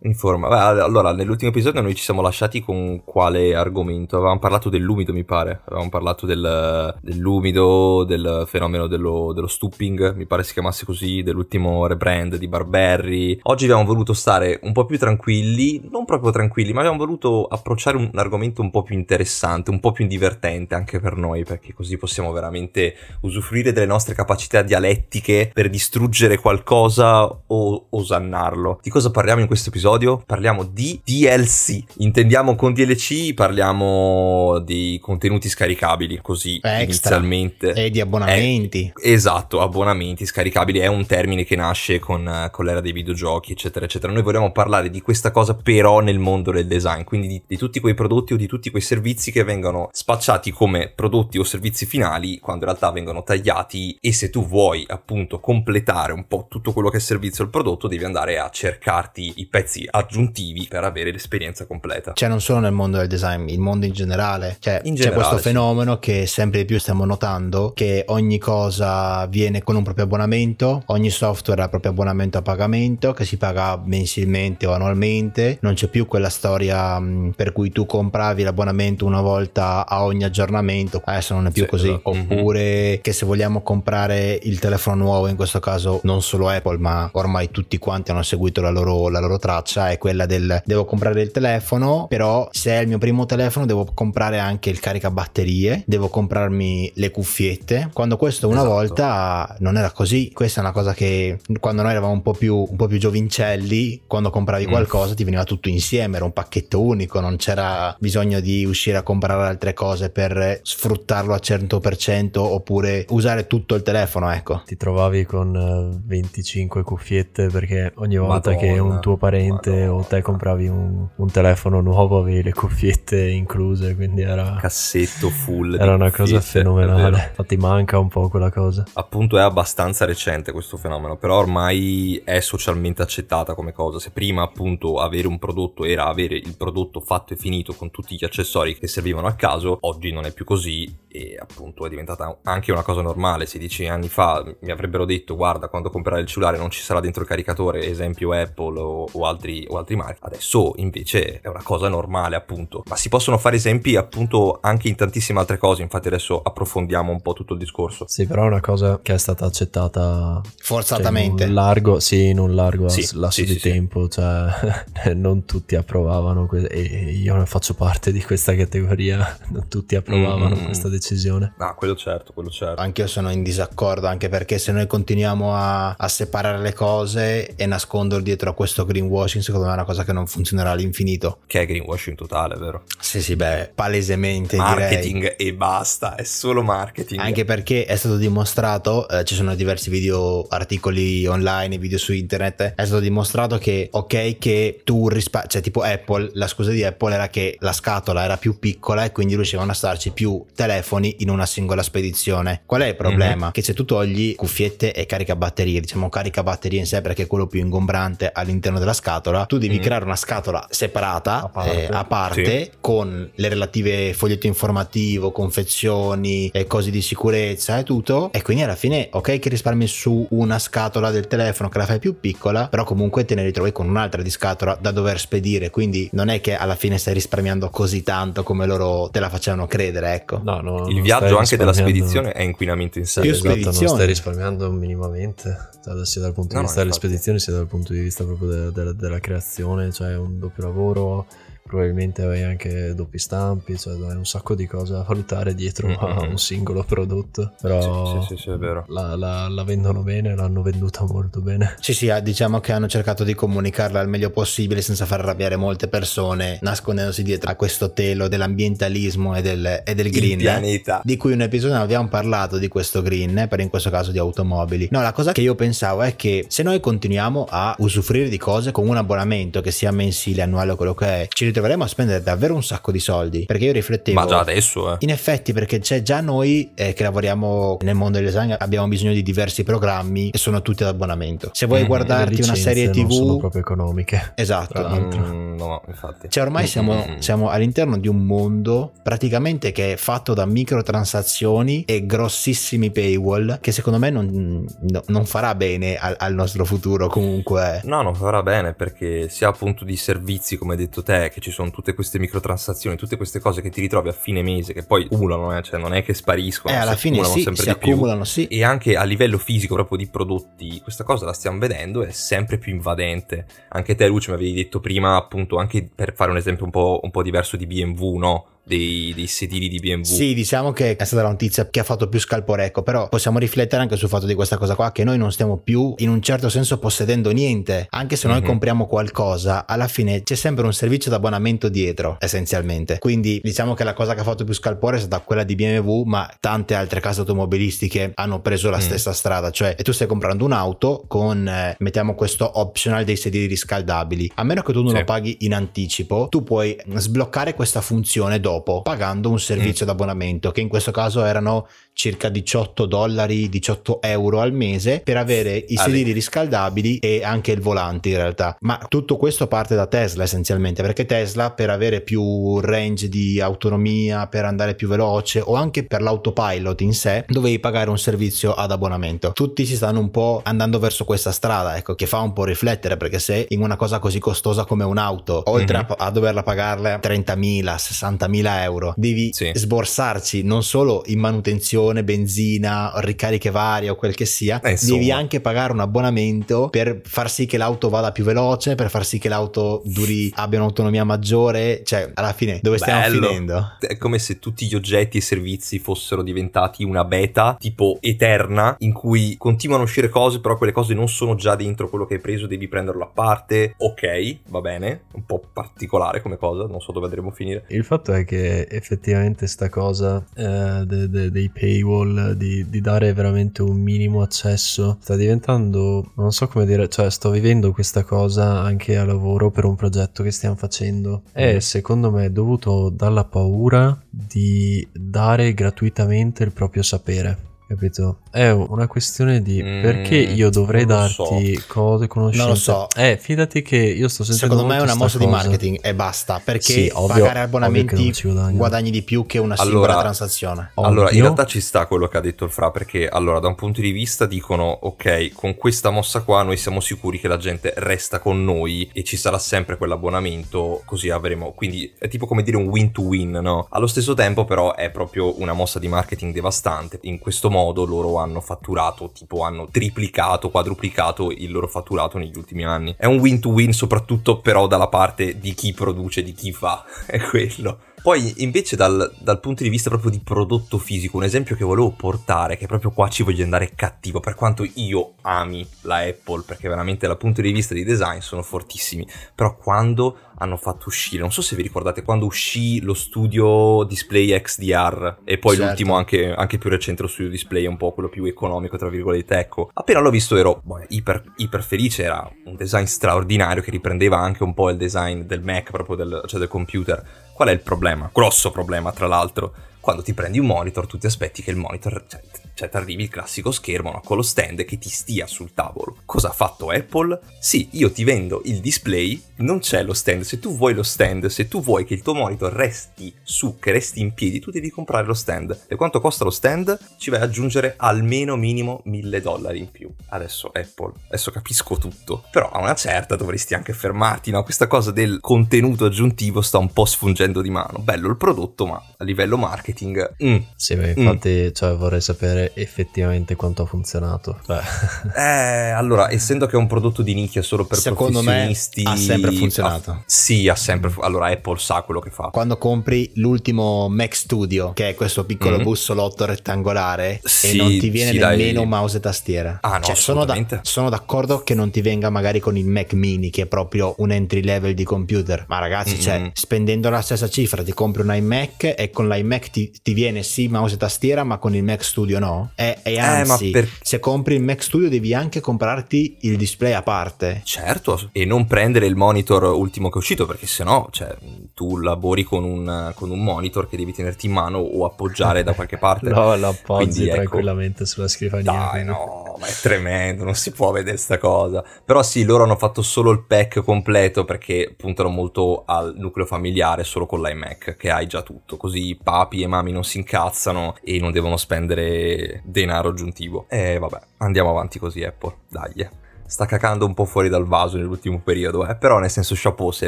In 0.02 0.14
forma. 0.14 0.48
Beh, 0.48 0.82
allora, 0.82 1.12
nell'ultimo 1.12 1.50
episodio 1.50 1.82
noi 1.82 1.96
ci 1.96 2.04
siamo 2.04 2.22
lasciati 2.22 2.62
con 2.62 3.02
quale 3.04 3.56
argomento? 3.56 4.18
Avevamo 4.18 4.38
parlato 4.38 4.70
dell'umido, 4.70 5.12
mi 5.12 5.24
pare. 5.24 5.62
Avevamo 5.66 5.90
parlato 5.90 6.28
del- 6.28 6.96
dell'umido, 7.02 8.04
del 8.04 8.44
fenomeno 8.46 8.86
dello, 8.86 9.34
dello 9.34 9.48
stooping, 9.48 10.14
mi 10.16 10.28
pare 10.28 10.44
si 10.44 10.54
chiamasse 10.54 10.86
così, 10.86 11.24
dell'ultimo 11.24 11.88
rebrand 11.88 12.36
di 12.36 12.48
Barberry. 12.48 13.40
Oggi 13.44 13.64
abbiamo 13.64 13.86
voluto 13.86 14.14
stare 14.14 14.60
un 14.62 14.72
po' 14.72 14.86
più 14.86 15.00
tranquilli, 15.00 15.88
non 15.90 16.06
proprio 16.06 16.30
tranquilli, 16.30 16.74
ma 16.74 16.82
abbiamo 16.82 17.00
voluto 17.00 17.46
approcciare 17.46 17.98
un 17.98 18.12
argomento 18.14 18.62
un 18.62 18.70
po' 18.70 18.84
più 18.84 18.96
interessante, 18.96 19.72
un 19.72 19.80
po' 19.80 19.94
più 19.94 20.06
divertente 20.06 20.76
anche 20.76 21.00
per 21.00 21.16
noi, 21.16 21.44
perché 21.44 21.74
così 21.74 21.98
possiamo 21.98 22.32
veramente 22.32 22.94
usufruire 23.22 23.74
delle 23.74 23.88
nostre 23.88 24.14
capacità 24.14 24.62
dialettiche 24.62 25.50
per 25.52 25.70
distruggere 25.70 26.38
qualcosa 26.38 27.28
o 27.48 27.88
osannarlo. 27.90 28.80
Di 28.84 28.92
cosa 28.92 29.10
parliamo 29.10 29.42
in 29.42 29.48
questo 29.48 29.70
episodio? 29.70 29.86
Parliamo 30.26 30.66
di 30.66 31.00
DLC. 31.02 31.82
Intendiamo 32.00 32.56
con 32.56 32.74
DLC, 32.74 33.34
parliamo 33.34 34.60
di 34.60 35.00
contenuti 35.02 35.48
scaricabili, 35.48 36.20
così 36.22 36.56
Extra. 36.56 36.82
inizialmente. 36.82 37.72
E 37.72 37.90
di 37.90 38.02
abbonamenti. 38.02 38.92
Esatto, 39.02 39.62
abbonamenti 39.62 40.26
scaricabili 40.26 40.80
è 40.80 40.88
un 40.88 41.06
termine 41.06 41.46
che 41.46 41.56
nasce 41.56 42.00
con, 42.00 42.28
eh, 42.28 42.50
con 42.52 42.66
l'era 42.66 42.82
dei 42.82 42.92
videogiochi, 42.92 43.54
eccetera, 43.54 43.86
eccetera. 43.86 44.12
Noi 44.12 44.24
vogliamo 44.24 44.52
parlare 44.52 44.90
di 44.90 45.00
questa 45.00 45.32
cosa 45.32 45.54
però 45.54 46.02
nel 46.02 46.20
mondo 46.20 46.52
del 46.52 46.68
design, 46.68 47.04
quindi 47.04 47.28
di, 47.28 47.42
di 47.48 47.56
tutti 47.56 47.80
quei 47.80 47.94
prodotti 47.94 48.34
o 48.34 48.36
di 48.36 48.46
tutti 48.46 48.70
quei 48.70 48.82
servizi 48.82 49.32
che 49.32 49.46
vengono 49.46 49.88
spacciati 49.94 50.52
come 50.52 50.92
prodotti 50.94 51.38
o 51.38 51.46
servizi 51.46 51.86
finali, 51.86 52.40
quando 52.40 52.66
in 52.66 52.72
realtà 52.72 52.92
vengono 52.92 53.24
tagliati 53.24 53.98
e 54.02 54.12
se 54.12 54.30
tu 54.30 54.46
vuoi 54.46 54.84
appunto 54.86 55.40
completare 55.40 56.12
un 56.12 56.28
po' 56.28 56.48
tutto 56.50 56.74
quello 56.74 56.90
che 56.90 56.98
è 56.98 57.00
servizio 57.00 57.46
al 57.46 57.50
prodotto, 57.50 57.88
devi 57.88 58.04
andare 58.04 58.38
a 58.38 58.50
cercarti 58.50 59.34
i 59.38 59.46
pezzi 59.46 59.76
aggiuntivi 59.90 60.68
per 60.70 60.84
avere 60.84 61.12
l'esperienza 61.12 61.66
completa. 61.66 62.14
Cioè 62.14 62.30
non 62.30 62.42
solo 62.42 62.60
nel 62.60 62.72
mondo 62.72 62.98
del 62.98 63.08
design, 63.08 63.48
il 63.50 63.60
mondo 63.60 63.86
in 63.86 63.94
generale. 63.94 64.56
Cioè 64.60 64.82
In 64.84 64.94
c'è 64.96 65.02
generale, 65.04 65.16
questo 65.16 65.38
sì. 65.38 65.44
fenomeno 65.44 66.00
che 66.00 66.26
sempre 66.26 66.60
di 66.60 66.66
più 66.66 66.80
stiamo 66.80 67.06
notando 67.06 67.72
che 67.76 68.04
ogni 68.08 68.38
cosa 68.38 69.26
viene 69.28 69.62
con 69.64 69.76
un 69.76 69.84
proprio 69.84 70.06
abbonamento, 70.06 70.84
ogni 70.88 71.10
software 71.10 71.62
ha 71.62 71.64
il 71.66 71.70
proprio 71.70 71.92
abbonamento 71.92 72.38
a 72.38 72.42
pagamento 72.42 73.14
che 73.14 73.26
si 73.26 73.38
paga 73.38 73.80
mensilmente 73.84 74.66
o 74.66 74.72
annualmente, 74.74 75.58
non 75.62 75.74
c'è 75.74 75.88
più 75.88 76.06
quella 76.06 76.30
storia 76.30 77.00
mh, 77.00 77.34
per 77.36 77.52
cui 77.52 77.72
tu 77.72 77.86
compravi 77.86 78.44
l'abbonamento 78.44 79.06
una 79.06 79.22
volta 79.22 79.86
a 79.88 80.04
ogni 80.04 80.24
aggiornamento, 80.24 81.02
adesso 81.04 81.34
non 81.34 81.48
è 81.48 81.52
più 81.52 81.64
Sì, 81.64 81.70
così. 81.70 81.88
esatto. 81.90 82.10
Oppure 82.10 83.00
che 83.02 83.12
se 83.14 83.26
vogliamo 83.26 83.62
comprare 83.62 84.40
il 84.44 84.60
telefono 84.60 85.04
nuovo, 85.04 85.28
in 85.28 85.36
questo 85.36 85.60
caso 85.60 86.00
non 86.04 86.22
solo 86.22 86.48
Apple 86.50 86.78
ma 86.78 87.10
ormai 87.14 87.50
tutti 87.52 87.78
quanti 87.78 88.12
hanno 88.12 88.24
seguito 88.24 88.62
la 88.62 88.70
loro, 88.70 89.10
la 89.10 89.20
loro 89.20 89.38
traccia, 89.38 89.67
è 89.76 89.98
quella 89.98 90.26
del 90.26 90.62
devo 90.66 90.86
comprare 90.86 91.22
il 91.22 91.32
telefono, 91.32 92.06
però 92.08 92.48
se 92.52 92.72
è 92.72 92.80
il 92.80 92.88
mio 92.88 92.98
primo 92.98 93.26
telefono 93.26 93.66
devo 93.66 93.88
comprare 93.94 94.40
anche 94.40 94.70
il 94.70 94.80
caricabatterie, 94.80 95.84
devo 95.86 96.08
comprarmi 96.10 96.92
le 96.96 97.12
cuffiette, 97.12 97.90
quando 97.94 98.18
questo 98.18 98.48
una 98.48 98.58
Esatto. 98.60 98.74
volta 98.74 99.56
non 99.60 99.78
era 99.78 99.92
così, 99.92 100.32
questa 100.34 100.60
è 100.62 100.64
una 100.64 100.72
cosa 100.74 100.94
che 100.94 101.40
quando 101.60 101.82
noi 101.82 101.92
eravamo 101.92 102.14
un 102.14 102.22
po' 102.22 102.34
più, 102.34 102.56
un 102.70 102.76
po' 102.76 102.88
più 102.88 102.98
giovincelli, 102.98 104.02
quando 104.08 104.30
compravi 104.30 104.66
Mm. 104.68 104.70
qualcosa 104.70 105.14
ti 105.14 105.24
veniva 105.24 105.44
tutto 105.44 105.70
insieme, 105.70 106.16
era 106.18 106.26
un 106.26 106.34
pacchetto 106.34 106.82
unico, 106.82 107.20
non 107.20 107.36
c'era 107.38 107.96
bisogno 108.00 108.40
di 108.40 108.66
uscire 108.66 108.98
a 108.98 109.04
comprare 109.04 109.44
altre 109.48 109.74
cose 109.74 110.10
per 110.10 110.60
sfruttarlo 110.64 111.34
al 111.34 111.40
100% 111.42 112.38
oppure 112.40 113.06
usare 113.10 113.48
tutto 113.48 113.76
il 113.76 113.84
telefono, 113.84 114.32
ecco. 114.32 114.62
Ti 114.66 114.76
trovavi 114.78 115.26
con 115.26 115.56
eh, 115.56 116.00
25 116.06 116.84
cuffiette 116.84 117.48
perché 117.48 117.92
ogni 117.96 118.18
volta 118.18 118.56
che 118.56 118.72
Madonna, 118.72 118.94
un 118.96 119.02
tuo 119.02 119.18
parente 119.18 119.57
Madonna. 119.66 119.94
o 119.94 120.04
te 120.04 120.22
compravi 120.22 120.68
un, 120.68 121.08
un 121.16 121.32
telefono 121.32 121.82
nuovo 121.82 122.20
avevi 122.20 122.44
le 122.44 122.54
cuffiette 122.54 123.30
incluse, 123.30 123.96
quindi 123.96 124.22
era, 124.22 124.58
Cassetto 124.60 125.30
full. 125.30 125.76
era 125.76 125.96
una 125.96 126.12
cosa 126.12 126.40
fenomenale. 126.42 127.28
Infatti 127.30 127.58
manca 127.58 128.00
un 128.00 128.08
po' 128.08 128.30
quella 128.30 128.52
cosa. 128.52 128.84
appunto 128.94 129.38
è 129.38 129.42
abbastanza 129.42 130.06
recente 130.06 130.52
questo 130.52 130.78
fenomeno, 130.78 131.18
però 131.18 131.38
ormai 131.38 132.22
è 132.24 132.40
socialmente 132.40 133.02
accettata 133.02 133.54
come 133.54 133.74
cosa. 133.74 134.00
Se 134.00 134.12
prima 134.12 134.44
appunto 134.44 135.00
avere 135.00 135.28
un 135.28 135.40
prodotto 135.40 135.86
era 135.86 136.06
avere 136.06 136.36
il 136.36 136.56
prodotto 136.56 137.00
fatto 137.00 137.34
e 137.34 137.38
finito 137.38 137.74
con 137.74 137.92
tutti 137.92 138.16
gli 138.16 138.26
accessori 138.26 138.78
che 138.78 138.88
servivano 138.88 139.28
al 139.28 139.36
caso, 139.36 139.78
oggi 139.82 140.12
non 140.12 140.26
è 140.26 140.32
più 140.32 140.46
così 140.46 141.06
e 141.10 141.38
appunto 141.40 141.86
è 141.86 141.90
diventata 141.90 142.38
anche 142.44 142.72
una 142.72 142.84
cosa 142.84 143.02
normale. 143.02 143.46
16 143.46 143.88
anni 143.88 144.08
fa 144.08 144.44
mi 144.62 144.72
avrebbero 144.72 145.06
detto 145.06 145.36
guarda 145.36 145.68
quando 145.68 145.90
comprerai 145.90 146.22
il 146.22 146.28
cellulare 146.28 146.58
non 146.58 146.70
ci 146.70 146.82
sarà 146.82 147.00
dentro 147.00 147.22
il 147.24 147.28
caricatore, 147.28 147.86
esempio 147.86 148.34
Apple 148.34 148.80
o, 148.80 149.08
o 149.12 149.26
altri, 149.26 149.47
o 149.70 149.78
altri 149.78 149.96
marchi. 149.96 150.20
Adesso 150.22 150.74
invece 150.78 151.40
è 151.42 151.48
una 151.48 151.62
cosa 151.64 151.88
normale 151.90 152.36
appunto, 152.36 152.84
ma 152.88 152.96
si 152.96 153.10
possono 153.10 153.38
fare 153.38 153.56
esempi 153.56 153.96
appunto 153.96 154.60
anche 154.62 154.88
in 154.88 154.96
tantissime 154.96 155.40
altre 155.40 155.58
cose, 155.58 155.82
infatti 155.82 156.08
adesso 156.08 156.42
approfondiamo 156.42 157.12
un 157.12 157.22
po' 157.22 157.34
tutto 157.34 157.54
il 157.54 157.60
discorso. 157.60 158.06
Sì, 158.08 158.26
però 158.28 158.44
è 158.44 158.48
una 158.48 158.62
cosa 158.62 159.00
che 159.02 159.14
è 159.14 159.18
stata 159.18 159.46
accettata 159.46 160.42
cioè, 160.44 160.54
Forzatamente. 160.64 161.44
in 161.44 161.50
un 161.50 161.56
largo, 161.56 162.00
sì, 162.00 162.28
in 162.28 162.40
un 162.40 162.56
largo 162.56 162.90
Sì, 162.90 163.02
as- 163.02 163.14
lasso 163.14 163.40
sì, 163.42 163.46
di 163.46 163.54
sì, 163.54 163.60
sì. 163.60 163.70
tempo, 163.72 164.08
cioè 164.08 164.46
non 165.16 165.46
tutti 165.46 165.76
approvavano 165.76 166.46
que- 166.48 166.68
e 166.68 166.82
io 167.14 167.36
ne 167.36 167.46
faccio 167.46 167.74
parte 167.74 168.12
di 168.12 168.22
questa 168.24 168.56
categoria, 168.56 169.38
non 169.50 169.68
tutti 169.68 169.96
approvavano 169.96 170.56
Mm, 170.56 170.60
mm, 170.60 170.62
mm. 170.62 170.66
questa 170.66 170.90
decisione. 170.90 171.54
Ah, 171.58 171.74
quello 171.74 171.96
certo, 171.96 172.34
quello 172.34 172.50
certo. 172.50 172.82
Anche 172.82 173.02
io 173.02 173.08
sono 173.08 173.30
in 173.32 173.44
disaccordo, 173.44 174.08
anche 174.08 174.30
perché 174.30 174.58
se 174.58 174.72
noi 174.72 174.88
continuiamo 174.88 175.54
a, 175.54 175.92
a 175.98 176.08
separare 176.08 176.60
le 176.60 176.74
cose 176.74 177.56
e 177.56 177.66
nascondere 177.66 178.22
dietro 178.24 178.50
a 178.50 178.54
questo 178.54 178.86
greenwashing, 178.86 179.37
secondo 179.42 179.66
me 179.66 179.72
è 179.72 179.76
una 179.76 179.86
cosa 179.86 180.04
che 180.04 180.14
non 180.14 180.28
funzionerà 180.28 180.72
all'infinito. 180.72 181.40
Che 181.48 181.62
è 181.62 181.66
greenwashing 181.66 182.16
totale, 182.16 182.56
vero? 182.56 182.84
Sì, 183.00 183.22
sì, 183.22 183.36
beh, 183.36 183.72
palesemente 183.74 184.58
direi. 184.58 184.74
Marketing 184.74 185.36
e 185.38 185.54
basta, 185.54 186.16
è 186.16 186.24
solo 186.24 186.64
marketing. 186.64 187.20
Anche 187.20 187.46
perché 187.46 187.86
è 187.86 187.96
stato 187.96 188.18
dimostrato, 188.18 189.08
eh, 189.10 189.24
ci 189.24 189.36
sono 189.36 189.56
diversi 189.56 189.90
video, 189.90 190.46
articoli 190.48 191.26
online, 191.26 191.78
video 191.78 191.98
su 191.98 192.14
internet, 192.14 192.74
è 192.76 192.86
stato 192.86 193.00
dimostrato 193.02 193.58
che 193.58 193.90
ok 193.92 194.38
che 194.38 194.82
tu 194.84 195.10
risparmi, 195.10 195.50
cioè 195.50 195.62
tipo 195.62 195.82
Apple, 195.82 196.32
la 196.34 196.48
scusa 196.48 196.72
di 196.72 196.84
Apple 196.84 197.14
era 197.14 197.28
che 197.30 197.58
la 197.60 197.74
scatola 197.74 198.24
era 198.24 198.38
più 198.38 198.60
piccola 198.60 199.04
e 199.04 199.12
quindi 199.12 199.36
riuscivano 199.36 199.72
a 199.72 199.74
starci 199.76 200.12
più 200.12 200.44
telefoni 200.56 201.18
in 201.20 201.30
una 201.30 201.46
singola 201.46 201.84
spedizione. 201.84 202.62
Qual 202.66 202.82
è 202.82 202.88
il 202.88 202.96
problema? 202.96 203.52
Che 203.52 203.62
se 203.62 203.74
tu 203.74 203.86
togli 203.86 204.36
cuffiette 204.36 204.94
e 204.94 205.06
caricabatterie, 205.06 205.80
diciamo 205.80 206.10
caricabatterie 206.10 206.80
in 206.80 206.86
sé 206.86 207.02
perché 207.02 207.24
è 207.24 207.28
quello 207.28 207.48
più 207.48 207.60
ingombrante 207.60 208.32
all'interno 208.34 208.80
della 208.80 208.94
scatola, 208.94 209.27
scatola, 209.28 209.46
tu 209.46 209.58
devi 209.58 209.78
Mm. 209.78 209.82
creare 209.82 210.06
una 210.06 210.16
scatola 210.16 210.66
separata, 210.70 211.44
A 211.44 211.50
parte. 211.50 211.88
eh, 211.88 211.88
a 211.92 212.04
parte, 212.06 212.72
con 212.80 213.30
le 213.34 213.50
relative 213.50 214.14
foglietto 214.14 214.48
informativo, 214.48 215.32
confezioni, 215.32 216.50
e 216.54 216.66
cose 216.66 216.90
di 216.92 217.02
sicurezza 217.02 217.78
e 217.80 217.84
tutto. 217.84 218.32
E 218.32 218.42
quindi 218.42 218.64
alla 218.64 218.76
fine, 218.76 219.10
ok, 219.12 219.40
che 219.40 219.50
risparmi 219.50 219.86
su 219.88 220.26
una 220.32 220.60
scatola 220.60 221.12
del 221.12 221.28
telefono 221.28 221.70
che 221.70 221.78
la 221.78 221.86
fai 221.86 222.00
più 222.00 222.20
piccola, 222.20 222.68
però 222.68 222.84
comunque 222.84 223.26
te 223.26 223.36
ne 223.36 223.44
ritrovi 223.44 223.72
con 223.72 223.88
un'altra 223.88 224.22
di 224.22 224.30
scatola 224.30 224.78
da 224.80 224.92
dover 224.92 225.20
spedire. 225.20 225.70
Quindi 225.70 226.10
non 226.14 226.30
è 226.30 226.40
che 226.42 226.56
alla 226.56 226.76
fine 226.76 226.98
stai 226.98 227.14
risparmiando 227.14 227.70
così 227.70 228.04
tanto 228.04 228.44
come 228.44 228.66
loro 228.66 229.10
te 229.12 229.20
la 229.20 229.30
facevano 229.30 229.68
credere, 229.68 230.14
ecco. 230.14 230.40
No, 230.44 230.62
no, 230.62 230.88
Il 230.88 231.02
viaggio 231.02 231.38
anche 231.38 231.58
della 231.58 231.74
spedizione 231.74 232.32
è 232.32 232.42
inquinamento 232.44 232.98
in 233.00 233.06
sé. 233.06 233.22
Più 233.22 233.32
esatto, 233.32 233.56
non 233.72 233.88
stai 233.88 234.06
risparmiando 234.08 234.72
minimamente, 234.72 235.70
cioè, 235.84 236.06
sia 236.06 236.22
dal 236.22 236.34
punto 236.34 236.50
di 236.50 236.56
No, 236.56 236.62
no, 236.62 236.66
vista 236.68 236.80
delle 236.80 236.90
infatti. 236.94 237.08
spedizioni 237.08 237.40
sia 237.40 237.54
dal 237.54 237.68
punto 237.68 237.94
di 237.94 238.00
vista 238.00 238.24
proprio 238.24 238.48
de- 238.50 238.72
de- 238.72 238.96
della 238.96 239.17
creazione, 239.20 239.92
cioè 239.92 240.16
un 240.16 240.40
doppio 240.40 240.64
lavoro, 240.64 241.28
probabilmente 241.68 242.24
hai 242.24 242.44
anche 242.44 242.94
doppi 242.96 243.20
stampi, 243.20 243.78
cioè 243.78 243.94
hai 243.94 244.16
un 244.16 244.26
sacco 244.26 244.56
di 244.56 244.66
cose 244.66 244.94
da 244.94 245.04
valutare 245.04 245.54
dietro 245.54 245.88
a 245.98 246.24
Mhm. 246.24 246.30
un 246.32 246.38
singolo 246.38 246.84
prodotto, 246.84 247.54
però 247.62 248.22
Sì, 248.22 248.28
sì, 248.28 248.36
sì, 248.36 248.42
sì, 248.44 248.50
è 248.50 248.58
vero. 248.58 248.86
La, 248.88 249.16
la- 249.16 249.48
la 249.50 249.64
vendono 249.64 250.02
bene, 250.02 250.36
l'hanno 250.36 250.62
venduta 250.62 251.04
molto 251.06 251.42
bene. 251.42 251.76
Sì, 251.80 251.94
sì, 251.94 252.10
ah, 252.10 252.20
diciamo 252.20 252.60
che 252.60 252.72
hanno 252.72 252.88
cercato 252.88 253.24
di 253.24 253.34
comunicarla 253.36 254.00
al 254.00 254.08
meglio 254.10 254.30
possibile 254.32 254.82
senza 254.82 255.06
far 255.06 255.20
arrabbiare 255.20 255.56
molte 255.58 255.88
persone, 255.88 256.58
nascondendosi 256.62 257.22
dietro 257.24 257.50
a 257.52 257.56
questo 257.56 257.92
telo 257.92 258.28
dell'ambientalismo 258.28 259.36
e 259.36 259.42
del, 259.42 259.82
e 259.86 259.96
del 259.96 260.10
green. 260.10 260.38
pianeta. 260.38 261.02
Di 261.04 261.18
cui 261.18 261.34
un 261.34 261.42
episodio 261.42 261.76
non 261.76 261.84
abbiamo 261.84 262.08
parlato 262.08 262.58
di 262.58 262.68
questo 262.68 263.02
green, 263.02 263.38
eh, 263.38 263.48
per 263.48 263.60
in 263.60 263.70
questo 263.70 263.90
caso 263.90 264.12
di 264.12 264.18
automobili. 264.18 264.88
No, 264.92 265.02
la 265.02 265.12
cosa 265.12 265.32
che 265.32 265.42
io 265.42 265.56
pensavo 265.56 266.02
è 266.02 266.16
che 266.16 266.46
se 266.48 266.64
noi 266.64 266.80
continuiamo 266.80 267.46
a 267.50 267.76
usufruire 267.80 268.30
di 268.30 268.38
cose 268.38 268.72
con 268.72 268.88
un 268.88 268.98
abbonamento 268.98 269.62
che 269.62 269.72
sia 269.72 269.92
mensile, 269.92 270.42
annuale 270.42 270.72
o 270.72 270.76
quello 270.76 270.94
che 270.94 271.06
è, 271.06 271.28
ci 271.30 271.46
ritroveremo 271.58 271.84
a 271.84 271.88
spendere 271.88 272.22
davvero 272.22 272.54
un 272.54 272.64
sacco 272.64 272.92
di 272.92 273.00
soldi. 273.00 273.46
Perché 273.46 273.66
io 273.66 273.72
riflettevo. 273.72 274.20
Ma 274.20 274.28
già 274.28 274.40
adesso, 274.40 274.94
eh. 274.94 274.98
In 275.00 275.10
effetti, 275.10 275.54
perché 275.54 275.80
c'è 275.80 276.02
già 276.04 276.22
noi 276.22 276.72
eh, 276.76 276.94
che 276.94 277.04
lavoriamo 277.04 277.78
nel 277.82 277.96
mondo 277.96 278.18
del 278.20 278.28
design, 278.28 278.54
abbiamo 278.58 278.88
bisogno 278.88 279.14
di 279.14 279.24
diversi 279.24 279.64
programmi 279.64 280.30
e 280.30 280.38
sono 280.38 280.62
tutti 280.62 280.84
ad 280.84 280.90
abbonamento. 280.90 281.50
Se 281.54 281.66
vuoi. 281.66 281.82
Le 281.82 281.88
guardarti 281.88 282.42
una 282.42 282.56
serie 282.56 282.86
non 282.92 283.10
sono 283.12 283.34
TV, 283.34 283.40
proprio 283.40 283.62
economiche. 283.62 284.34
esatto. 284.36 284.88
Mm, 284.88 285.56
no, 285.58 285.82
infatti. 285.88 286.30
Cioè 286.30 286.44
ormai 286.44 286.68
siamo, 286.68 287.06
Mm. 287.08 287.18
siamo 287.20 287.50
all'interno 287.50 287.98
di 287.98 288.08
un 288.08 288.18
mondo 288.26 288.92
praticamente 289.04 289.72
che 289.72 289.94
è 289.94 289.96
fatto 289.96 290.34
da 290.34 290.46
microtransazioni 290.46 291.84
e 291.86 292.06
grossissimi 292.06 292.92
paywall 292.92 293.60
che 293.62 293.72
secondo 293.72 294.00
me 294.00 294.10
non, 294.10 294.66
no- 294.82 295.04
non 295.08 295.26
farà 295.26 295.56
bene 295.56 295.96
al, 295.98 296.16
al 296.18 296.34
nostro 296.34 296.66
futuro 296.66 297.08
comunque. 297.08 297.82
No, 297.86 298.02
non 298.02 298.16
farà 298.16 298.42
bene 298.44 298.74
perché 298.74 299.30
sia 299.30 299.48
appunto 299.50 299.86
di 299.86 299.96
servizi, 299.96 300.58
come 300.58 300.74
hai 300.74 300.80
detto 300.80 301.04
te, 301.04 301.30
che 301.34 301.40
ci 301.48 301.54
sono 301.54 301.72
tutte 301.72 301.94
queste 301.94 302.20
microtransazioni, 302.20 302.98
tutte 302.98 303.16
queste 303.18 303.40
cose 303.40 303.62
che 303.62 303.70
ti 303.70 303.82
ritrovi 303.82 304.10
a 304.10 304.14
fine 304.14 304.42
mese, 304.42 304.74
che 304.74 304.84
poi 304.84 305.04
accumulano, 305.04 305.58
eh, 305.58 305.62
cioè 305.62 305.80
non 305.80 305.94
è 305.94 306.04
che 306.04 306.14
spariscono, 306.14 306.74
Eh, 306.74 306.78
alla 306.78 306.92
si 306.94 306.98
fine 306.98 307.20
accumulano 307.20 307.38
sì, 307.38 307.44
sempre 307.44 307.64
si 307.64 307.70
di 307.70 307.78
più. 307.78 307.92
accumulano, 307.92 308.24
sì. 308.24 308.48
E 308.48 308.64
anche 308.64 308.96
a 308.96 309.04
livello 309.04 309.38
fisico, 309.38 309.76
proprio 309.76 309.98
di 309.98 310.08
prodotti, 310.08 310.80
questa 310.82 311.04
cosa 311.04 311.26
la 311.26 311.34
stiamo 311.34 311.58
vedendo, 311.60 312.04
è 312.04 312.12
sempre 312.12 312.58
più 312.58 312.74
invadente. 312.74 313.46
Anche 313.70 313.96
te, 313.96 314.08
Luce, 314.08 314.32
mi 314.32 314.36
avevi 314.38 314.54
detto 314.54 314.80
prima, 314.80 315.16
appunto, 315.16 315.58
anche 315.58 315.90
per 315.94 316.14
fare 316.14 316.32
un 316.32 316.38
esempio 316.38 316.66
un 316.66 316.72
po', 316.72 317.00
un 317.04 317.12
po' 317.12 317.24
diverso 317.24 317.56
di 317.58 317.66
BMW, 317.66 318.18
no? 318.18 318.46
Dei, 318.68 319.14
dei 319.16 319.28
sedili 319.28 319.70
di 319.70 319.80
BMW. 319.80 320.04
Sì, 320.04 320.34
diciamo 320.34 320.74
che 320.74 320.98
è 320.98 321.04
stata 321.06 321.24
la 321.24 321.30
notizia 321.30 321.70
che 321.70 321.80
ha 321.80 321.84
fatto 321.84 322.10
più 322.10 322.20
scalporecco, 322.20 322.84
però 322.84 323.08
possiamo 323.08 323.40
riflettere 323.40 323.82
anche 323.82 323.96
sul 323.96 324.10
fatto 324.10 324.26
di 324.26 324.34
questa 324.34 324.58
cosa 324.58 324.76
qua, 324.76 324.92
che 324.92 325.06
noi 325.06 325.18
non 325.18 325.32
stiamo 325.32 325.56
più 325.58 325.94
in 326.00 326.10
un 326.10 326.22
certo 326.22 326.50
senso 326.50 326.78
possedendo 326.78 327.32
niente, 327.32 327.88
anche 327.92 328.18
se 328.18 328.28
noi 328.28 328.40
Mhm. 328.42 328.46
compriamo 328.46 328.86
qualcosa, 328.86 329.66
alla 329.66 329.88
fine 329.88 330.22
c'è 330.24 330.36
sempre 330.36 330.66
un 330.66 330.74
servizio 330.74 331.10
d'abbonamento 331.10 331.70
dietro, 331.70 332.18
essenzialmente. 332.20 332.98
Quindi 333.00 333.40
diciamo 333.42 333.74
che 333.74 333.86
la 333.86 333.94
cosa 333.94 334.14
che 334.14 334.20
ha 334.20 334.24
fatto 334.24 334.44
più 334.44 334.54
scalpore 334.54 334.98
è 334.98 335.00
stata 335.00 335.20
quella 335.22 335.44
di 335.44 335.56
BMW, 335.56 336.02
ma 336.04 336.30
tante 336.42 336.74
altre 336.76 337.00
case 337.00 337.22
automobilistiche 337.22 338.12
hanno 338.16 338.42
preso 338.42 338.70
la 338.70 338.78
Mm. 338.78 338.82
stessa 338.82 339.14
strada, 339.14 339.50
cioè 339.50 339.76
tu 339.76 339.94
stai 339.94 340.08
comprando 340.08 340.44
un'auto 340.44 341.06
con, 341.08 341.48
eh, 341.48 341.76
mettiamo 341.80 342.16
questo 342.16 342.60
optional 342.60 343.06
dei 343.06 343.16
sedili 343.16 343.46
riscaldabili, 343.46 344.32
a 344.36 344.44
meno 344.44 344.62
che 344.62 344.74
tu 344.74 344.82
non 344.82 344.92
Sì. 344.92 344.98
lo 344.98 345.04
paghi 345.06 345.38
in 345.42 345.54
anticipo, 345.54 346.28
tu 346.30 346.44
puoi 346.44 346.76
sbloccare 346.96 347.54
questa 347.54 347.80
funzione 347.80 348.42
dopo 348.42 348.56
pagando 348.62 349.30
un 349.30 349.40
servizio 349.40 349.86
Mm. 349.86 349.88
d'abbonamento 349.90 350.52
che 350.52 350.62
in 350.62 350.68
questo 350.68 350.92
caso 350.92 351.24
erano 351.24 351.68
circa 351.94 352.30
18 352.30 352.86
dollari 352.86 353.50
18 353.50 354.02
euro 354.02 354.40
al 354.40 354.54
mese 354.54 355.02
per 355.04 355.18
avere 355.18 355.56
i 355.68 355.76
Ah, 355.78 355.82
sedili 355.84 356.12
riscaldabili 356.12 356.98
e 357.00 357.24
anche 357.24 357.52
il 357.52 357.60
volante 357.62 358.10
in 358.10 358.16
realtà 358.16 358.56
ma 358.62 358.80
tutto 358.88 359.18
questo 359.18 359.48
parte 359.48 359.76
da 359.76 359.88
Tesla 359.88 360.24
essenzialmente 360.24 360.82
perché 360.84 361.06
Tesla 361.06 361.52
per 361.52 361.70
avere 361.72 362.02
più 362.02 362.60
range 362.60 363.10
di 363.10 363.42
autonomia 363.42 364.28
per 364.28 364.46
andare 364.46 364.76
più 364.76 364.88
veloce 364.88 365.42
o 365.44 365.56
anche 365.56 365.86
per 365.86 366.02
l'autopilot 366.02 366.82
in 366.82 366.94
sé 366.94 367.26
dovevi 367.28 367.60
pagare 367.60 367.90
un 367.90 367.98
servizio 367.98 368.54
ad 368.54 368.72
abbonamento 368.72 369.32
tutti 369.34 369.66
si 369.66 369.76
stanno 369.76 370.00
un 370.00 370.12
po' 370.12 370.42
andando 370.44 370.80
verso 370.80 371.04
questa 371.04 371.32
strada 371.32 371.78
ecco 371.78 371.96
che 371.96 372.06
fa 372.06 372.20
un 372.20 372.34
po' 372.34 372.44
riflettere 372.46 372.96
perché 372.98 373.20
se 373.20 373.46
in 373.50 373.62
una 373.62 373.76
cosa 373.76 374.00
così 374.00 374.20
costosa 374.20 374.66
come 374.66 374.84
un'auto 374.84 375.42
oltre 375.48 375.78
Mhm. 375.80 375.86
a, 375.98 376.06
a 376.06 376.10
doverla 376.12 376.44
pagarle 376.44 377.00
30.000 377.02 377.76
60.000 377.76 378.47
euro 378.64 378.94
devi 378.98 379.30
Sì. 379.34 379.52
sborsarci 379.54 380.44
non 380.44 380.64
solo 380.64 381.04
in 381.08 381.20
manutenzione 381.20 382.04
benzina 382.04 382.92
ricariche 382.98 383.52
varie 383.52 383.90
o 383.90 383.96
quel 383.96 384.16
che 384.16 384.26
sia 384.26 384.60
Eh, 384.62 384.78
devi 384.82 385.12
anche 385.12 385.42
pagare 385.42 385.72
un 385.74 385.80
abbonamento 385.80 386.70
per 386.70 387.02
far 387.04 387.30
sì 387.30 387.46
che 387.46 387.58
l'auto 387.58 387.90
vada 387.90 388.12
più 388.12 388.24
veloce 388.24 388.76
per 388.76 388.90
far 388.90 389.06
sì 389.06 389.18
che 389.20 389.30
l'auto 389.30 389.82
duri 389.86 390.32
abbia 390.36 390.60
un'autonomia 390.60 391.04
maggiore 391.04 391.82
cioè 391.84 392.12
alla 392.14 392.34
fine 392.34 392.60
dove 392.62 392.78
stiamo 392.78 393.02
Bello. 393.02 393.28
finendo 393.28 393.72
È 393.80 393.98
come 393.98 394.20
se 394.20 394.40
tutti 394.40 394.66
gli 394.66 394.76
oggetti 394.76 395.18
e 395.18 395.22
servizi 395.22 395.80
fossero 395.80 396.22
diventati 396.24 396.84
una 396.84 397.04
beta 397.04 397.56
tipo 397.60 397.98
eterna 398.02 398.76
in 398.80 398.94
cui 398.94 399.36
continuano 399.38 399.84
a 399.84 399.86
uscire 399.86 400.10
cose, 400.10 400.40
però 400.40 400.58
quelle 400.58 400.72
cose 400.72 400.94
non 400.94 401.08
sono 401.08 401.36
già 401.36 401.56
dentro 401.56 401.90
quello 401.90 402.06
che 402.06 402.16
hai 402.16 402.20
preso, 402.20 402.48
devi 402.48 402.68
prenderlo 402.68 403.04
a 403.04 403.08
parte. 403.14 403.74
Ok, 403.78 404.38
va 404.50 404.62
bene, 404.62 405.02
un 405.14 405.26
po' 405.26 405.42
particolare 405.52 406.22
come 406.22 406.38
cosa, 406.38 406.66
non 406.66 406.80
so 406.80 406.92
dove 406.92 407.06
andremo 407.06 407.30
a 407.30 407.32
finire. 407.32 407.66
Il 407.70 407.84
fatto 407.84 408.14
è 408.14 408.24
che 408.26 408.37
effettivamente 408.70 409.48
sta 409.48 409.70
cosa 409.70 410.24
eh, 410.36 410.84
de- 410.86 411.10
de- 411.10 411.32
dei 411.32 411.50
paywall, 411.50 412.32
di, 412.34 412.70
di 412.70 412.82
dare 412.82 413.14
veramente 413.14 413.62
un 413.62 413.78
minimo 413.82 414.22
accesso, 414.22 414.98
sta 415.02 415.16
diventando, 415.16 416.12
non 416.16 416.32
so 416.32 416.48
come 416.48 416.66
dire, 416.66 416.88
cioè 416.90 417.10
sto 417.10 417.30
vivendo 417.32 417.72
questa 417.72 418.04
cosa 418.04 418.60
anche 418.62 418.98
a 418.98 419.06
lavoro 419.06 419.50
per 419.52 419.66
un 419.66 419.76
progetto 419.76 420.24
che 420.24 420.32
stiamo 420.32 420.56
facendo. 420.56 421.24
È 421.32 421.56
Mm. 421.56 421.58
secondo 421.58 422.12
me 422.12 422.32
dovuto 422.32 422.90
dalla 422.90 423.24
paura 423.24 423.98
di 424.10 424.88
dare 424.92 425.54
gratuitamente 425.54 426.44
il 426.44 426.52
proprio 426.52 426.84
sapere. 426.84 427.38
Capito? 427.68 428.20
È 428.32 428.50
una 428.50 428.88
questione 428.88 429.42
di 429.42 429.62
Mm, 429.62 429.82
perché 429.82 430.16
io 430.16 430.50
dovrei 430.50 430.86
darti 430.86 431.62
cose, 431.68 432.08
conoscenze. 432.08 432.40
Non 432.46 432.54
lo 432.54 432.56
so. 432.56 432.88
Eh, 432.96 433.18
fidati 433.18 433.62
che 433.62 433.76
io 433.76 434.08
sto 434.08 434.24
sentendo 434.24 434.56
secondo 434.56 434.74
me 434.74 434.80
è 434.80 434.84
una 434.84 434.96
mossa 434.96 435.18
di 435.18 435.28
marketing 435.28 435.80
e 435.82 435.94
basta 435.94 436.40
perché 436.42 436.62
Sì, 436.62 436.90
ovvio- 436.94 437.08
pagare 437.08 437.30
ovvio 437.30 437.42
abbonamenti 437.42 438.14
guadagni 438.54 438.90
di 438.90 439.02
più 439.02 439.26
che 439.26 439.38
una 439.40 439.56
Allora- 439.58 439.80
singola 439.86 440.00
transazione 440.00 440.72
Allora, 440.76 441.02
in 441.02 441.06
Ovvio. 441.08 441.22
realtà 441.24 441.46
ci 441.46 441.60
sta 441.60 441.86
quello 441.88 442.08
che 442.08 442.16
ha 442.16 442.22
detto 442.22 442.46
il 442.46 442.52
Fra, 442.52 442.72
perché 442.72 443.10
allora, 443.10 443.40
da 443.40 443.50
un 443.50 443.56
punto 443.56 443.82
di 443.82 443.92
vista 443.92 444.26
dicono, 444.26 444.64
ok, 444.64 445.32
con 445.34 445.56
questa 445.56 445.90
mossa 445.90 446.22
qua 446.22 446.44
noi 446.44 446.56
siamo 446.56 446.80
sicuri 446.80 447.20
che 447.20 447.28
la 447.28 447.38
gente 447.38 447.74
resta 447.78 448.20
con 448.20 448.46
noi 448.46 448.90
e 448.94 449.04
ci 449.04 449.18
sarà 449.18 449.40
sempre 449.40 449.76
quell'abbonamento, 449.76 450.84
così 450.86 451.10
avremo, 451.10 451.52
quindi 451.52 451.94
è 452.00 452.08
tipo 452.08 452.28
come 452.28 452.44
dire 452.44 452.56
un 452.56 452.68
win 452.68 452.94
to 452.94 453.02
win, 453.02 453.32
no? 453.32 453.68
Allo 453.72 453.88
stesso 453.88 454.14
tempo 454.14 454.46
però 454.46 454.74
è 454.74 454.90
proprio 454.90 455.38
una 455.42 455.52
mossa 455.52 455.80
di 455.80 455.90
marketing 455.90 456.34
devastante, 456.34 457.00
in 457.02 457.20
questo 457.20 457.50
modo 457.50 457.56
loro 457.86 458.18
hanno 458.18 458.42
fatturato, 458.42 459.12
tipo 459.14 459.44
hanno 459.44 459.68
triplicato, 459.70 460.50
quadruplicato 460.50 461.32
il 461.32 461.52
loro 461.52 461.68
fatturato 461.68 462.18
negli 462.18 462.38
ultimi 462.38 462.66
anni. 462.66 462.96
È 462.98 463.06
un 463.06 463.20
win 463.20 463.40
to 463.40 463.50
win 463.50 463.74
soprattutto 463.74 464.40
però 464.40 464.68
dalla 464.68 464.88
parte 464.88 465.40
di 465.40 465.54
chi 465.54 465.74
produce, 465.74 466.24
di 466.24 466.34
chi 466.34 466.52
fa, 466.52 466.86
è 467.06 467.20
quello. 467.20 467.80
Poi 468.02 468.36
invece 468.38 468.76
dal, 468.76 469.12
dal 469.20 469.40
punto 469.40 469.64
di 469.64 469.70
vista 469.70 469.90
proprio 469.90 470.12
di 470.12 470.20
prodotto 470.20 470.78
fisico, 470.78 471.18
un 471.18 471.24
esempio 471.24 471.56
che 471.56 471.66
volevo 471.66 471.92
portare, 471.92 472.56
che 472.56 472.68
proprio 472.68 472.92
qua 472.92 473.10
ci 473.10 473.24
voglio 473.24 473.44
andare 473.44 473.74
cattivo, 473.76 474.20
per 474.20 474.36
quanto 474.36 474.66
io 474.76 475.16
ami 475.24 475.68
la 475.82 475.98
Apple, 475.98 476.44
perché 476.46 476.70
veramente 476.70 477.06
dal 477.06 477.18
punto 477.18 477.42
di 477.42 477.52
vista 477.52 477.74
di 477.74 477.84
design 477.84 478.20
sono 478.20 478.44
fortissimi, 478.44 479.06
però 479.36 479.58
quando 479.58 480.20
hanno 480.40 480.58
fatto 480.58 480.86
uscire, 480.88 481.22
non 481.22 481.32
so 481.32 481.42
se 481.42 481.56
vi 481.56 481.62
ricordate, 481.62 482.04
quando 482.04 482.26
uscì 482.26 482.82
lo 482.82 482.94
studio 482.94 483.84
Display 483.84 484.40
XDR 484.40 485.18
e 485.24 485.38
poi 485.38 485.56
Certo. 485.56 485.68
l'ultimo 485.68 485.96
anche, 485.96 486.34
anche 486.34 486.58
più 486.58 486.70
recente 486.70 487.02
lo 487.02 487.08
studio 487.08 487.30
Display, 487.32 487.66
un 487.66 487.78
po' 487.78 487.92
quello 487.92 488.10
più 488.10 488.24
economico, 488.26 488.78
tra 488.78 488.90
virgolette, 488.90 489.38
ecco. 489.38 489.70
Appena 489.74 490.00
l'ho 490.00 490.10
visto 490.10 490.36
ero 490.36 490.62
boh, 490.64 490.84
iper, 490.90 491.24
iper 491.38 491.64
felice, 491.64 492.04
era 492.04 492.30
un 492.46 492.56
design 492.56 492.86
straordinario 492.86 493.62
che 493.62 493.72
riprendeva 493.72 494.18
anche 494.18 494.44
un 494.44 494.54
po' 494.54 494.70
il 494.70 494.78
design 494.78 495.22
del 495.22 495.42
Mac, 495.42 495.72
proprio 495.72 495.96
del, 495.96 496.22
cioè 496.26 496.40
del 496.40 496.50
computer. 496.50 497.04
Qual 497.34 497.50
è 497.50 497.52
il 497.52 497.62
problema? 497.62 498.10
Grosso 498.14 498.52
problema, 498.52 498.92
tra 498.92 499.08
l'altro. 499.08 499.54
Quando 499.88 500.04
ti 500.04 500.14
prendi 500.14 500.38
un 500.38 500.48
monitor 500.48 500.86
tu 500.86 500.98
ti 500.98 501.06
aspetti 501.06 501.42
che 501.42 501.52
il 501.52 501.56
monitor, 501.56 502.04
cioè, 502.10 502.22
cioè 502.56 502.68
ti 502.68 502.76
arrivi 502.76 503.04
il 503.04 503.10
classico 503.10 503.52
schermo 503.52 503.90
no? 503.90 504.02
con 504.04 504.18
lo 504.18 504.22
stand 504.22 504.66
che 504.66 504.78
ti 504.78 504.90
stia 504.90 505.28
sul 505.28 505.54
tavolo. 505.54 506.00
Cosa 506.04 506.28
ha 506.28 506.34
fatto 506.34 506.72
Apple? 506.72 507.18
Sì, 507.40 507.70
io 507.72 507.90
ti 507.90 508.04
vendo 508.04 508.42
il 508.44 508.60
display, 508.60 509.24
non 509.38 509.60
c'è 509.60 509.84
lo 509.84 509.94
stand, 509.94 510.24
se 510.24 510.40
tu 510.40 510.58
vuoi 510.58 510.74
lo 510.74 510.84
stand, 510.84 511.28
se 511.28 511.48
tu 511.48 511.62
vuoi 511.62 511.86
che 511.86 511.94
il 511.94 512.02
tuo 512.02 512.16
monitor 512.16 512.52
resti 512.52 513.14
su, 513.24 513.60
che 513.60 513.72
resti 513.72 514.02
in 514.02 514.14
piedi, 514.14 514.42
tu 514.42 514.52
devi 514.52 514.70
comprare 514.70 515.08
lo 515.08 515.14
stand. 515.14 515.58
E 515.70 515.78
quanto 515.78 516.02
costa 516.02 516.26
lo 516.26 516.32
stand? 516.32 516.78
Ci 516.98 517.10
vai 517.10 517.22
ad 517.22 517.30
aggiungere 517.30 517.76
almeno 517.78 518.36
minimo 518.36 518.82
1000 518.84 519.22
dollari 519.22 519.60
in 519.60 519.72
più. 519.72 519.90
Adesso 520.10 520.48
Apple, 520.48 520.92
adesso 521.08 521.32
capisco 521.32 521.78
tutto, 521.78 522.26
però 522.30 522.50
a 522.50 522.60
una 522.60 522.76
certa 522.76 523.16
dovresti 523.16 523.54
anche 523.54 523.72
fermarti, 523.72 524.32
no? 524.32 524.44
Questa 524.44 524.68
cosa 524.68 524.92
del 524.92 525.20
contenuto 525.22 525.86
aggiuntivo 525.86 526.42
sta 526.42 526.58
un 526.58 526.74
po' 526.74 526.84
sfungendo 526.84 527.42
di 527.42 527.50
mano. 527.50 527.80
Bello 527.80 528.10
il 528.10 528.18
prodotto, 528.18 528.66
ma 528.66 528.84
a 528.98 529.04
livello 529.06 529.38
marketing... 529.38 529.76
mm. 529.86 530.38
Sì, 530.56 530.76
ma 530.76 530.88
infatti 530.88 531.54
cioè, 531.54 531.76
vorrei 531.76 532.02
sapere 532.02 532.52
effettivamente 532.56 533.36
quanto 533.36 533.64
ha 533.64 533.66
funzionato. 533.66 534.40
Cioè, 534.46 534.60
Eh, 535.16 535.70
allora, 535.72 536.12
essendo 536.12 536.46
che 536.48 536.56
è 536.56 536.60
un 536.60 536.68
prodotto 536.68 537.02
di 537.02 537.14
nicchia 537.14 537.42
solo 537.42 537.66
per 537.66 537.78
Secondo 537.78 538.20
me 538.22 538.46
professionisti... 538.46 538.84
ha 538.86 538.96
sempre 538.96 539.32
funzionato. 539.32 539.92
ha- 539.92 540.04
sì, 540.06 540.48
ha 540.48 540.56
sempre... 540.56 540.90
fu- 540.90 541.02
Allora, 541.02 541.28
Apple 541.28 541.58
sa 541.60 541.82
quello 541.82 542.00
che 542.00 542.10
fa. 542.10 542.30
Quando 542.32 542.58
compri 542.58 543.12
l'ultimo 543.16 543.88
Mac 543.90 544.16
Studio, 544.16 544.74
che 544.74 544.90
è 544.90 544.96
questo 544.96 545.26
piccolo 545.26 545.58
Mhm. 545.58 545.64
bussolotto 545.64 546.26
rettangolare, 546.26 547.20
Sì, 547.24 547.52
e 547.52 547.56
non 547.56 547.78
ti 547.78 547.90
viene 547.90 548.12
sì, 548.12 548.18
dai. 548.18 548.38
nemmeno 548.38 548.66
mouse 548.66 548.98
e 548.98 549.00
tastiera. 549.00 549.60
Ah, 549.62 549.78
no, 549.78 549.84
Cioè, 549.84 549.96
sono, 549.96 550.26
da- 550.26 550.60
sono 550.62 550.90
d'accordo 550.90 551.44
che 551.44 551.54
non 551.54 551.70
ti 551.72 551.82
venga 551.82 552.10
magari 552.10 552.40
con 552.40 552.58
il 552.58 552.66
Mac 552.68 552.94
mini, 552.94 553.30
che 553.30 553.44
è 553.44 553.46
proprio 553.46 553.94
un 554.00 554.12
entry 554.12 554.42
level 554.44 554.74
di 554.74 554.84
computer. 554.84 555.46
Ma 555.48 555.60
ragazzi, 555.60 555.94
Mm-mm. 555.96 556.02
cioè, 556.02 556.30
spendendo 556.34 556.90
la 556.90 557.02
stessa 557.02 557.30
cifra, 557.30 557.64
ti 557.64 557.74
compri 557.74 558.02
un 558.04 558.14
iMac 558.14 558.74
e 558.78 558.90
con 558.92 559.08
l'iMac 559.08 559.50
ti, 559.50 559.67
ti 559.82 559.94
viene 559.94 560.24
sì 560.24 560.48
mouse 560.48 560.76
e 560.76 560.78
tastiera, 560.78 561.24
ma 561.24 561.38
con 561.38 561.56
il 561.56 561.64
Mac 561.64 561.84
Studio 561.84 562.20
no. 562.20 562.52
E, 562.56 562.78
e 562.84 562.98
ma 562.98 563.18
anzi, 563.18 563.52
per- 563.52 563.70
se 563.82 564.00
compri 564.00 564.36
il 564.36 564.42
Mac 564.42 564.64
Studio, 564.64 564.90
devi 564.90 565.14
anche 565.14 565.40
comprarti 565.40 566.18
il 566.22 566.38
display 566.38 566.74
a 566.74 566.82
parte. 566.82 567.42
Certo, 567.44 568.10
e 568.12 568.26
non 568.26 568.48
prendere 568.48 568.86
il 568.86 568.96
monitor 568.96 569.44
ultimo 569.44 569.90
che 569.90 569.96
è 569.96 569.98
uscito, 569.98 570.26
perché 570.26 570.48
sennò 570.48 570.88
cioè, 570.92 571.16
tu 571.54 571.78
lavori 571.78 572.24
con 572.24 572.44
un, 572.44 572.92
con 572.96 573.10
un 573.10 573.24
monitor 573.24 573.68
che 573.68 573.78
devi 573.78 573.94
tenerti 573.94 574.26
in 574.28 574.34
mano 574.34 574.60
o 574.60 574.86
appoggiare 574.86 575.44
da 575.44 575.54
qualche 575.54 575.78
parte. 575.78 576.10
lo, 576.10 576.36
lo 576.36 576.48
appoggi 576.50 576.86
Quindi, 576.86 577.06
ecco. 577.06 577.16
tranquillamente 577.16 577.86
sulla 577.86 578.08
scrivania. 578.08 578.70
Dai, 578.72 578.84
no, 578.84 579.36
ma 579.40 579.48
è 579.48 579.54
tremendo, 579.62 580.24
non 580.24 580.36
si 580.36 580.52
può 580.52 580.72
vedere 580.72 580.98
sta 580.98 581.18
cosa. 581.18 581.64
Però 581.84 582.02
sì, 582.04 582.24
loro 582.24 582.44
hanno 582.44 582.56
fatto 582.56 582.82
solo 582.82 583.12
il 583.12 583.24
pack 583.24 583.64
completo 583.64 584.26
perché 584.26 584.74
puntano 584.76 585.10
molto 585.10 585.64
al 585.66 585.94
nucleo 585.98 586.26
familiare 586.26 586.84
solo 586.84 587.06
con 587.06 587.22
l'iMac, 587.22 587.76
che 587.78 587.90
hai 587.90 588.08
già 588.08 588.22
tutto. 588.22 588.58
Così 588.58 588.98
papi 589.02 589.42
e 589.42 589.48
mami 589.58 589.72
non 589.72 589.84
si 589.84 589.98
incazzano 589.98 590.76
e 590.84 591.00
non 591.00 591.12
devono 591.12 591.38
spendere 591.38 592.42
denaro 592.46 592.90
aggiuntivo. 592.90 593.46
E 593.50 593.78
vabbè, 593.80 594.00
andiamo 594.18 594.50
avanti 594.50 594.80
così, 594.80 595.04
Apple. 595.04 595.34
Dai. 595.50 595.90
Sta 596.30 596.46
cacando 596.46 596.86
un 596.86 596.94
po' 596.94 597.06
fuori 597.06 597.30
dal 597.30 597.46
vaso 597.46 597.78
nell'ultimo 597.78 598.20
periodo, 598.20 598.68
eh. 598.68 598.76
però 598.76 599.00
nel 599.00 599.10
senso 599.10 599.34
chapeau, 599.38 599.72
se 599.72 599.88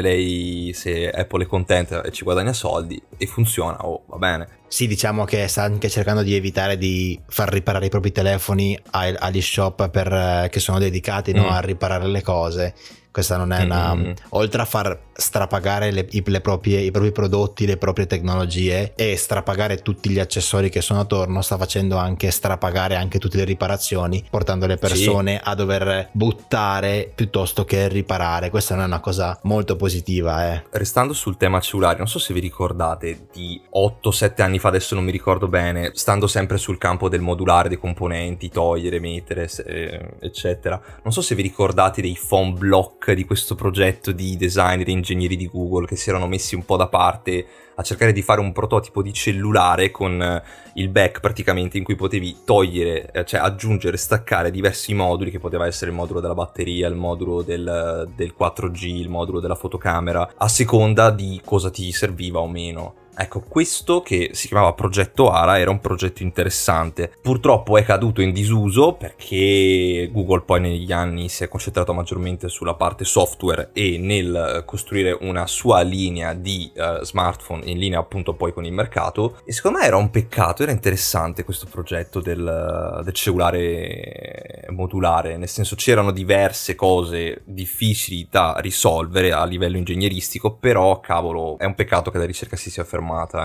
lei, 0.00 0.72
se 0.74 1.10
Apple 1.10 1.44
è 1.44 1.46
contenta 1.46 2.00
e 2.00 2.10
ci 2.12 2.24
guadagna 2.24 2.54
soldi 2.54 3.00
e 3.18 3.26
funziona, 3.26 3.84
oh, 3.86 4.04
va 4.06 4.16
bene. 4.16 4.48
Sì, 4.66 4.86
diciamo 4.86 5.24
che 5.24 5.46
sta 5.48 5.64
anche 5.64 5.90
cercando 5.90 6.22
di 6.22 6.34
evitare 6.34 6.78
di 6.78 7.20
far 7.28 7.50
riparare 7.52 7.86
i 7.86 7.90
propri 7.90 8.10
telefoni 8.10 8.78
agli 8.92 9.42
shop 9.42 9.90
per, 9.90 10.10
eh, 10.10 10.48
che 10.50 10.60
sono 10.60 10.78
dedicati 10.78 11.32
no, 11.32 11.42
Mm. 11.42 11.50
a 11.50 11.60
riparare 11.60 12.06
le 12.06 12.22
cose. 12.22 12.74
Questa 13.12 13.36
non 13.36 13.52
è 13.52 13.64
una. 13.64 13.94
Mm. 13.94 14.10
Oltre 14.30 14.62
a 14.62 14.64
far 14.64 14.98
strapagare 15.12 15.90
le- 15.90 16.06
i, 16.10 16.22
le 16.24 16.40
proprie- 16.40 16.80
i 16.80 16.90
propri 16.90 17.12
prodotti, 17.12 17.66
le 17.66 17.76
proprie 17.76 18.06
tecnologie 18.06 18.92
e 18.94 19.16
strapagare 19.16 19.82
tutti 19.82 20.10
gli 20.10 20.18
accessori 20.18 20.70
che 20.70 20.80
sono 20.80 21.00
attorno, 21.00 21.42
sta 21.42 21.56
facendo 21.56 21.96
anche 21.96 22.30
strapagare 22.30 22.94
anche 22.94 23.18
tutte 23.18 23.36
le 23.36 23.44
riparazioni, 23.44 24.24
portando 24.30 24.66
le 24.66 24.76
persone 24.76 25.40
a 25.42 25.54
dover 25.54 26.08
buttare 26.12 27.10
piuttosto 27.14 27.64
che 27.64 27.88
riparare. 27.88 28.50
Questa 28.50 28.74
non 28.74 28.84
è 28.84 28.86
una 28.86 29.00
cosa 29.00 29.38
molto 29.42 29.76
positiva, 29.76 30.52
eh. 30.54 30.64
Restando 30.70 31.12
sul 31.12 31.36
tema 31.36 31.60
cellulari, 31.60 31.98
non 31.98 32.08
so 32.08 32.18
se 32.18 32.32
vi 32.32 32.40
ricordate 32.40 33.26
di 33.32 33.60
8-7 33.74 34.42
anni 34.42 34.58
fa, 34.58 34.68
adesso 34.68 34.94
non 34.94 35.04
mi 35.04 35.10
ricordo 35.10 35.48
bene, 35.48 35.90
stando 35.94 36.26
sempre 36.26 36.58
sul 36.58 36.78
campo 36.78 37.08
del 37.08 37.20
modulare, 37.20 37.68
dei 37.68 37.78
componenti, 37.78 38.48
togliere, 38.48 39.00
mettere, 39.00 39.50
eh, 39.66 40.16
eccetera. 40.20 40.80
Non 41.02 41.12
so 41.12 41.20
se 41.20 41.34
vi 41.34 41.42
ricordate 41.42 42.00
dei 42.00 42.18
phone 42.28 42.52
block 42.52 42.99
di 43.08 43.24
questo 43.24 43.54
progetto 43.54 44.12
di 44.12 44.36
designer 44.36 44.86
e 44.86 44.92
ingegneri 44.92 45.34
di 45.34 45.48
Google 45.48 45.86
che 45.86 45.96
si 45.96 46.10
erano 46.10 46.28
messi 46.28 46.54
un 46.54 46.64
po' 46.64 46.76
da 46.76 46.86
parte 46.86 47.46
a 47.74 47.82
cercare 47.82 48.12
di 48.12 48.22
fare 48.22 48.40
un 48.40 48.52
prototipo 48.52 49.02
di 49.02 49.12
cellulare 49.12 49.90
con 49.90 50.22
eh, 50.22 50.42
il 50.74 50.90
back 50.90 51.20
praticamente 51.20 51.78
in 51.78 51.84
cui 51.84 51.96
potevi 51.96 52.40
togliere, 52.44 53.10
eh, 53.10 53.24
cioè 53.24 53.40
aggiungere, 53.40 53.96
staccare 53.96 54.50
diversi 54.50 54.92
moduli 54.92 55.30
che 55.30 55.38
poteva 55.38 55.66
essere 55.66 55.90
il 55.90 55.96
modulo 55.96 56.20
della 56.20 56.34
batteria, 56.34 56.86
il 56.86 56.94
modulo 56.94 57.42
del, 57.42 58.08
del 58.14 58.34
4G, 58.38 58.84
il 58.84 59.08
modulo 59.08 59.40
della 59.40 59.54
fotocamera, 59.54 60.34
a 60.36 60.48
seconda 60.48 61.10
di 61.10 61.40
cosa 61.42 61.70
ti 61.70 61.90
serviva 61.90 62.40
o 62.40 62.48
meno. 62.48 62.99
Ecco, 63.16 63.40
questo 63.40 64.00
che 64.00 64.30
si 64.32 64.46
chiamava 64.46 64.72
Progetto 64.72 65.30
Ara 65.30 65.58
era 65.58 65.70
un 65.70 65.80
progetto 65.80 66.22
interessante. 66.22 67.12
Purtroppo 67.20 67.76
è 67.76 67.84
caduto 67.84 68.22
in 68.22 68.32
disuso 68.32 68.94
perché 68.94 70.08
Google 70.10 70.42
poi 70.42 70.60
negli 70.60 70.90
anni 70.90 71.28
si 71.28 71.44
è 71.44 71.48
concentrato 71.48 71.92
maggiormente 71.92 72.48
sulla 72.48 72.74
parte 72.74 73.04
software 73.04 73.70
e 73.72 73.98
nel 73.98 74.62
costruire 74.64 75.16
una 75.20 75.46
sua 75.46 75.82
linea 75.82 76.32
di 76.32 76.70
eh, 76.74 77.00
smartphone 77.02 77.64
in 77.66 77.78
linea 77.78 77.98
appunto 77.98 78.34
poi 78.34 78.52
con 78.52 78.64
il 78.64 78.72
mercato. 78.72 79.40
E 79.44 79.52
secondo 79.52 79.78
me 79.78 79.84
era 79.84 79.96
un 79.96 80.10
peccato, 80.10 80.62
era 80.62 80.72
interessante 80.72 81.44
questo 81.44 81.66
progetto 81.66 82.20
del, 82.20 83.00
del 83.04 83.12
cellulare 83.12 84.66
modulare, 84.70 85.36
nel 85.36 85.48
senso 85.48 85.74
c'erano 85.74 86.10
diverse 86.10 86.74
cose 86.74 87.42
difficili 87.44 88.28
da 88.30 88.56
risolvere 88.60 89.32
a 89.32 89.44
livello 89.44 89.76
ingegneristico, 89.76 90.54
però 90.54 91.00
cavolo, 91.00 91.58
è 91.58 91.64
un 91.64 91.74
peccato 91.74 92.10
che 92.10 92.18
la 92.18 92.24
ricerca 92.24 92.56
si 92.56 92.70
sia 92.70 92.84
fermata. 92.84 92.99